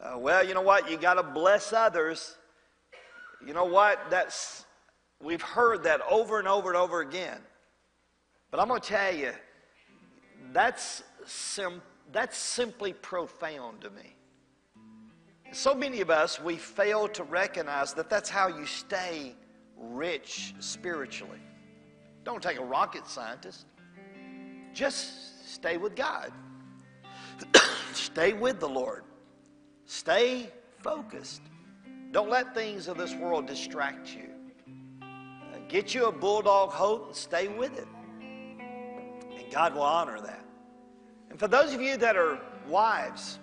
Uh, 0.00 0.18
well, 0.18 0.46
you 0.46 0.54
know 0.54 0.62
what? 0.62 0.90
You 0.90 0.96
got 0.96 1.14
to 1.14 1.22
bless 1.22 1.72
others. 1.72 2.36
You 3.46 3.54
know 3.54 3.64
what? 3.64 3.98
That's 4.10 4.64
we've 5.22 5.42
heard 5.42 5.84
that 5.84 6.00
over 6.10 6.38
and 6.38 6.48
over 6.48 6.68
and 6.68 6.76
over 6.76 7.00
again. 7.00 7.40
But 8.50 8.60
I'm 8.60 8.68
going 8.68 8.80
to 8.80 8.86
tell 8.86 9.14
you, 9.14 9.32
that's 10.52 11.02
sim- 11.26 11.82
that's 12.12 12.36
simply 12.36 12.92
profound 12.92 13.82
to 13.82 13.90
me. 13.90 14.14
So 15.52 15.74
many 15.74 16.00
of 16.00 16.10
us, 16.10 16.40
we 16.40 16.56
fail 16.56 17.08
to 17.08 17.24
recognize 17.24 17.94
that 17.94 18.10
that's 18.10 18.28
how 18.28 18.48
you 18.48 18.66
stay 18.66 19.34
rich 19.76 20.54
spiritually. 20.58 21.40
Don't 22.24 22.42
take 22.42 22.58
a 22.58 22.64
rocket 22.64 23.06
scientist. 23.06 23.66
Just 24.74 25.48
stay 25.48 25.78
with 25.78 25.96
God. 25.96 26.32
stay 27.92 28.34
with 28.34 28.60
the 28.60 28.68
Lord. 28.68 29.04
Stay 29.86 30.50
focused. 30.82 31.40
Don't 32.10 32.30
let 32.30 32.54
things 32.54 32.88
of 32.88 32.96
this 32.96 33.14
world 33.14 33.46
distract 33.46 34.14
you. 34.14 34.30
Uh, 35.02 35.58
get 35.68 35.94
you 35.94 36.06
a 36.06 36.12
bulldog 36.12 36.70
hope 36.70 37.08
and 37.08 37.16
stay 37.16 37.48
with 37.48 37.76
it. 37.78 37.88
And 38.20 39.52
God 39.52 39.74
will 39.74 39.82
honor 39.82 40.20
that. 40.20 40.44
And 41.30 41.38
for 41.38 41.48
those 41.48 41.74
of 41.74 41.80
you 41.80 41.96
that 41.98 42.16
are 42.16 42.40
wives, 42.66 43.38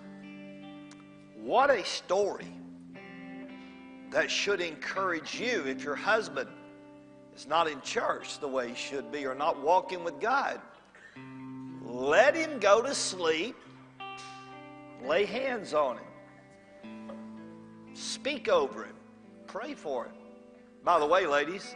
what 1.40 1.70
a 1.70 1.84
story 1.84 2.52
that 4.10 4.30
should 4.30 4.60
encourage 4.60 5.38
you 5.38 5.64
if 5.66 5.84
your 5.84 5.94
husband 5.94 6.48
is 7.36 7.46
not 7.46 7.68
in 7.68 7.80
church 7.82 8.38
the 8.38 8.48
way 8.48 8.70
he 8.70 8.74
should 8.74 9.12
be 9.12 9.26
or 9.26 9.34
not 9.34 9.62
walking 9.62 10.02
with 10.02 10.18
God. 10.20 10.60
Let 11.84 12.34
him 12.34 12.58
go 12.58 12.82
to 12.82 12.94
sleep, 12.94 13.56
lay 15.04 15.24
hands 15.24 15.72
on 15.74 15.98
him, 15.98 16.04
speak 17.96 18.48
over 18.48 18.84
him, 18.84 18.94
pray 19.46 19.74
for 19.74 20.06
him. 20.06 20.12
By 20.84 20.98
the 20.98 21.06
way, 21.06 21.26
ladies, 21.26 21.74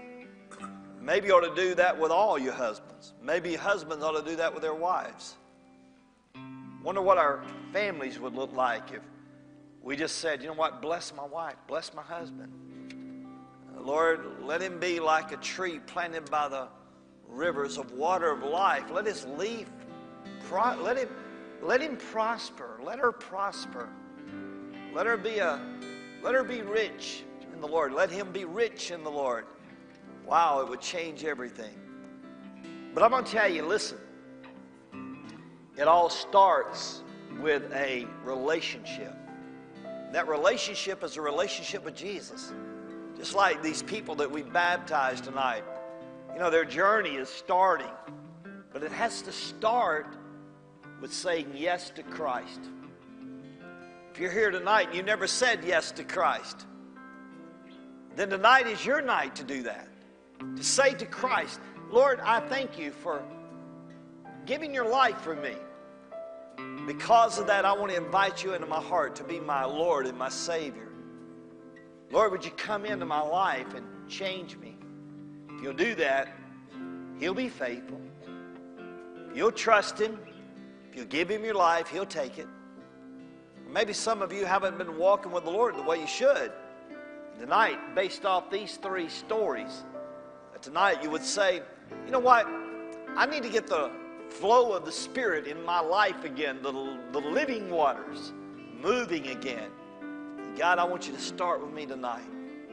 maybe 1.01 1.29
you 1.29 1.35
ought 1.35 1.55
to 1.55 1.55
do 1.55 1.75
that 1.75 1.99
with 1.99 2.11
all 2.11 2.39
your 2.39 2.53
husbands. 2.53 3.15
Maybe 3.23 3.57
husbands 3.57 4.05
ought 4.05 4.23
to 4.23 4.29
do 4.29 4.37
that 4.37 4.53
with 4.53 4.63
their 4.63 4.75
wives. 4.75 5.37
Wonder 6.83 7.03
what 7.03 7.19
our 7.19 7.43
families 7.73 8.19
would 8.19 8.35
look 8.35 8.53
like 8.55 8.93
if 8.93 9.03
we 9.83 9.97
just 9.97 10.19
said, 10.19 10.43
you 10.43 10.49
know 10.49 10.55
what, 10.55 10.83
bless 10.83 11.15
my 11.15 11.25
wife, 11.25 11.57
bless 11.67 11.95
my 11.95 12.03
husband. 12.03 12.53
Uh, 13.77 13.81
Lord, 13.81 14.43
let 14.43 14.61
him 14.61 14.79
be 14.79 15.01
like 15.01 15.33
a 15.33 15.37
tree 15.39 15.79
planted 15.87 16.31
by 16.31 16.49
the 16.49 16.69
rivers 17.29 17.79
of 17.79 17.93
water 17.93 18.31
of 18.31 18.43
life. 18.43 18.85
Let 18.91 19.07
his 19.07 19.25
leaf, 19.27 19.69
let 20.51 20.99
him, 20.99 21.09
let 21.63 21.81
him 21.81 21.97
prosper. 21.97 22.81
Let 22.83 22.99
her 22.99 23.13
prosper. 23.13 23.89
Let 24.95 25.07
her 25.07 25.17
be 25.17 25.39
a, 25.39 25.61
let 26.23 26.35
her 26.35 26.45
be 26.45 26.63
rich 26.63 27.25
in 27.53 27.61
the 27.61 27.69
Lord. 27.69 27.93
Let 27.93 28.11
him 28.11 28.33
be 28.33 28.45
rich 28.45 28.91
in 28.91 29.03
the 29.05 29.11
Lord. 29.11 29.47
Wow, 30.27 30.61
it 30.61 30.69
would 30.69 30.81
change 30.81 31.25
everything. 31.25 31.75
But 32.95 33.03
I'm 33.03 33.11
going 33.11 33.25
to 33.25 33.31
tell 33.31 33.51
you, 33.51 33.65
listen. 33.65 33.99
It 35.77 35.89
all 35.89 36.11
starts 36.11 37.03
with 37.41 37.73
a 37.73 38.07
relationship. 38.25 39.15
That 40.13 40.29
relationship 40.29 41.03
is 41.03 41.17
a 41.17 41.23
relationship 41.23 41.85
with 41.85 41.95
Jesus. 41.95 42.53
Just 43.17 43.35
like 43.35 43.63
these 43.63 43.83
people 43.83 44.15
that 44.17 44.31
we 44.31 44.43
baptized 44.43 45.25
tonight. 45.25 45.65
You 46.35 46.41
know, 46.41 46.51
their 46.51 46.65
journey 46.65 47.17
is 47.17 47.29
starting, 47.29 47.91
but 48.73 48.83
it 48.83 48.93
has 48.93 49.23
to 49.23 49.33
start 49.33 50.17
with 51.01 51.13
saying 51.13 51.53
yes 51.55 51.91
to 51.91 52.03
Christ. 52.03 52.61
If 54.21 54.25
you're 54.25 54.33
here 54.33 54.51
tonight 54.51 54.89
and 54.89 54.97
you 54.97 55.03
never 55.03 55.27
said 55.27 55.65
yes 55.65 55.93
to 55.93 56.05
Christ, 56.05 56.67
then 58.17 58.29
tonight 58.29 58.67
is 58.67 58.85
your 58.85 59.01
night 59.01 59.35
to 59.37 59.45
do 59.45 59.63
that. 59.63 59.89
To 60.57 60.63
say 60.63 60.93
to 60.93 61.07
Christ, 61.07 61.59
Lord, 61.89 62.21
I 62.21 62.41
thank 62.41 62.79
you 62.79 62.91
for 62.91 63.23
giving 64.45 64.75
your 64.75 64.87
life 64.87 65.19
for 65.23 65.35
me. 65.35 65.55
Because 66.87 67.39
of 67.39 67.47
that, 67.47 67.65
I 67.65 67.73
want 67.73 67.93
to 67.93 67.97
invite 67.97 68.45
you 68.45 68.53
into 68.53 68.67
my 68.67 68.79
heart 68.79 69.17
to 69.17 69.25
be 69.25 69.41
my 69.41 69.65
Lord 69.65 70.07
and 70.07 70.19
my 70.19 70.29
Savior. 70.29 70.91
Lord, 72.11 72.31
would 72.33 72.45
you 72.45 72.51
come 72.51 72.85
into 72.85 73.07
my 73.07 73.23
life 73.23 73.73
and 73.73 73.87
change 74.07 74.55
me? 74.59 74.77
If 75.49 75.63
you'll 75.63 75.73
do 75.73 75.95
that, 75.95 76.29
He'll 77.19 77.33
be 77.33 77.49
faithful. 77.49 78.03
You'll 79.35 79.51
trust 79.51 79.99
Him. 79.99 80.19
If 80.91 80.97
you'll 80.97 81.07
give 81.07 81.31
Him 81.31 81.43
your 81.43 81.55
life, 81.55 81.89
He'll 81.89 82.05
take 82.05 82.37
it. 82.37 82.49
Maybe 83.73 83.93
some 83.93 84.21
of 84.21 84.33
you 84.33 84.47
haven't 84.47 84.79
been 84.79 84.99
walking 84.99 85.31
with 85.31 85.45
the 85.45 85.51
Lord 85.51 85.77
the 85.77 85.83
way 85.83 86.01
you 86.01 86.07
should. 86.07 86.51
Tonight, 87.39 87.95
based 87.95 88.25
off 88.25 88.51
these 88.51 88.77
three 88.77 89.09
stories, 89.09 89.85
uh, 90.53 90.59
tonight 90.59 91.03
you 91.05 91.11
would 91.11 91.23
say, 91.23 91.63
you 92.05 92.11
know 92.11 92.19
what? 92.19 92.47
I 93.17 93.27
need 93.27 93.45
to 93.45 93.49
get 93.49 93.69
the 93.69 93.93
flow 94.29 94.73
of 94.73 94.85
the 94.85 94.93
Spirit 94.93 95.47
in 95.47 95.65
my 95.65 95.79
life 95.79 96.25
again, 96.25 96.61
the, 96.63 96.73
the 97.13 97.21
living 97.21 97.71
waters 97.71 98.33
moving 98.81 99.29
again. 99.29 99.71
God, 100.59 100.79
I 100.79 100.85
want 100.85 101.07
you 101.07 101.13
to 101.13 101.21
start 101.21 101.65
with 101.65 101.73
me 101.73 101.87
tonight. 101.87 102.25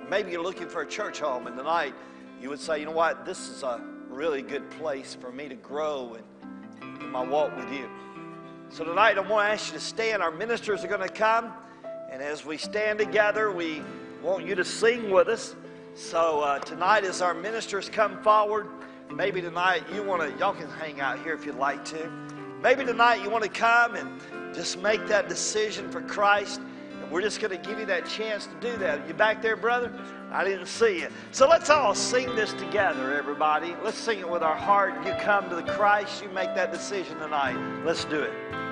Maybe 0.10 0.32
you're 0.32 0.44
looking 0.44 0.68
for 0.68 0.82
a 0.82 0.88
church 0.88 1.20
home, 1.20 1.46
and 1.46 1.56
tonight 1.56 1.94
you 2.42 2.50
would 2.50 2.60
say, 2.60 2.80
you 2.80 2.86
know 2.86 2.92
what, 2.92 3.24
this 3.24 3.50
is 3.50 3.62
a 3.62 3.82
really 4.10 4.42
good 4.42 4.68
place 4.72 5.16
for 5.20 5.32
me 5.32 5.48
to 5.48 5.56
grow 5.56 6.16
in, 6.16 6.24
in 7.02 7.10
my 7.10 7.24
walk 7.24 7.56
with 7.56 7.72
you. 7.72 7.88
So 8.70 8.84
tonight, 8.84 9.18
I 9.18 9.22
want 9.22 9.48
to 9.48 9.54
ask 9.54 9.72
you 9.72 9.80
to 9.80 9.84
stand. 9.84 10.22
Our 10.22 10.30
ministers 10.30 10.84
are 10.84 10.90
going 10.90 11.00
to 11.00 11.08
come. 11.08 11.54
And 12.12 12.22
as 12.22 12.46
we 12.46 12.58
stand 12.58 13.00
together, 13.00 13.50
we 13.50 13.82
want 14.22 14.46
you 14.46 14.56
to 14.56 14.66
sing 14.66 15.10
with 15.10 15.30
us. 15.30 15.56
So 15.96 16.42
uh, 16.42 16.60
tonight, 16.60 17.06
as 17.06 17.22
our 17.22 17.34
ministers 17.34 17.88
come 17.88 18.22
forward, 18.22 18.68
maybe 19.10 19.42
tonight 19.42 19.84
you 19.94 20.04
want 20.04 20.22
to, 20.22 20.38
y'all 20.38 20.54
can 20.54 20.70
hang 20.70 21.00
out 21.00 21.24
here 21.24 21.34
if 21.34 21.46
you'd 21.46 21.56
like 21.56 21.86
to. 21.86 22.12
Maybe 22.62 22.84
tonight 22.84 23.24
you 23.24 23.30
want 23.30 23.46
to 23.46 23.50
come 23.50 23.96
and 23.96 24.20
just 24.54 24.80
make 24.80 25.08
that 25.08 25.30
decision 25.30 25.90
for 25.90 26.02
Christ. 26.02 26.60
We're 27.10 27.22
just 27.22 27.40
going 27.40 27.52
to 27.52 27.70
give 27.70 27.80
you 27.80 27.86
that 27.86 28.06
chance 28.06 28.48
to 28.48 28.56
do 28.60 28.78
that. 28.78 29.08
You 29.08 29.14
back 29.14 29.42
there, 29.42 29.56
brother? 29.56 29.92
I 30.32 30.44
didn't 30.44 30.66
see 30.66 31.00
you. 31.00 31.08
So 31.32 31.48
let's 31.48 31.70
all 31.70 31.96
sing 31.96 32.36
this 32.36 32.52
together, 32.54 33.16
everybody. 33.16 33.76
Let's 33.84 33.98
sing 33.98 34.20
it 34.20 34.30
with 34.30 34.44
our 34.44 34.56
heart. 34.56 34.94
You 35.06 35.14
come 35.22 35.50
to 35.50 35.56
the 35.56 35.64
Christ, 35.64 36.22
you 36.22 36.30
make 36.30 36.54
that 36.56 36.72
decision 36.74 37.18
tonight. 37.18 37.56
Let's 37.86 38.04
do 38.06 38.22
it. 38.22 38.67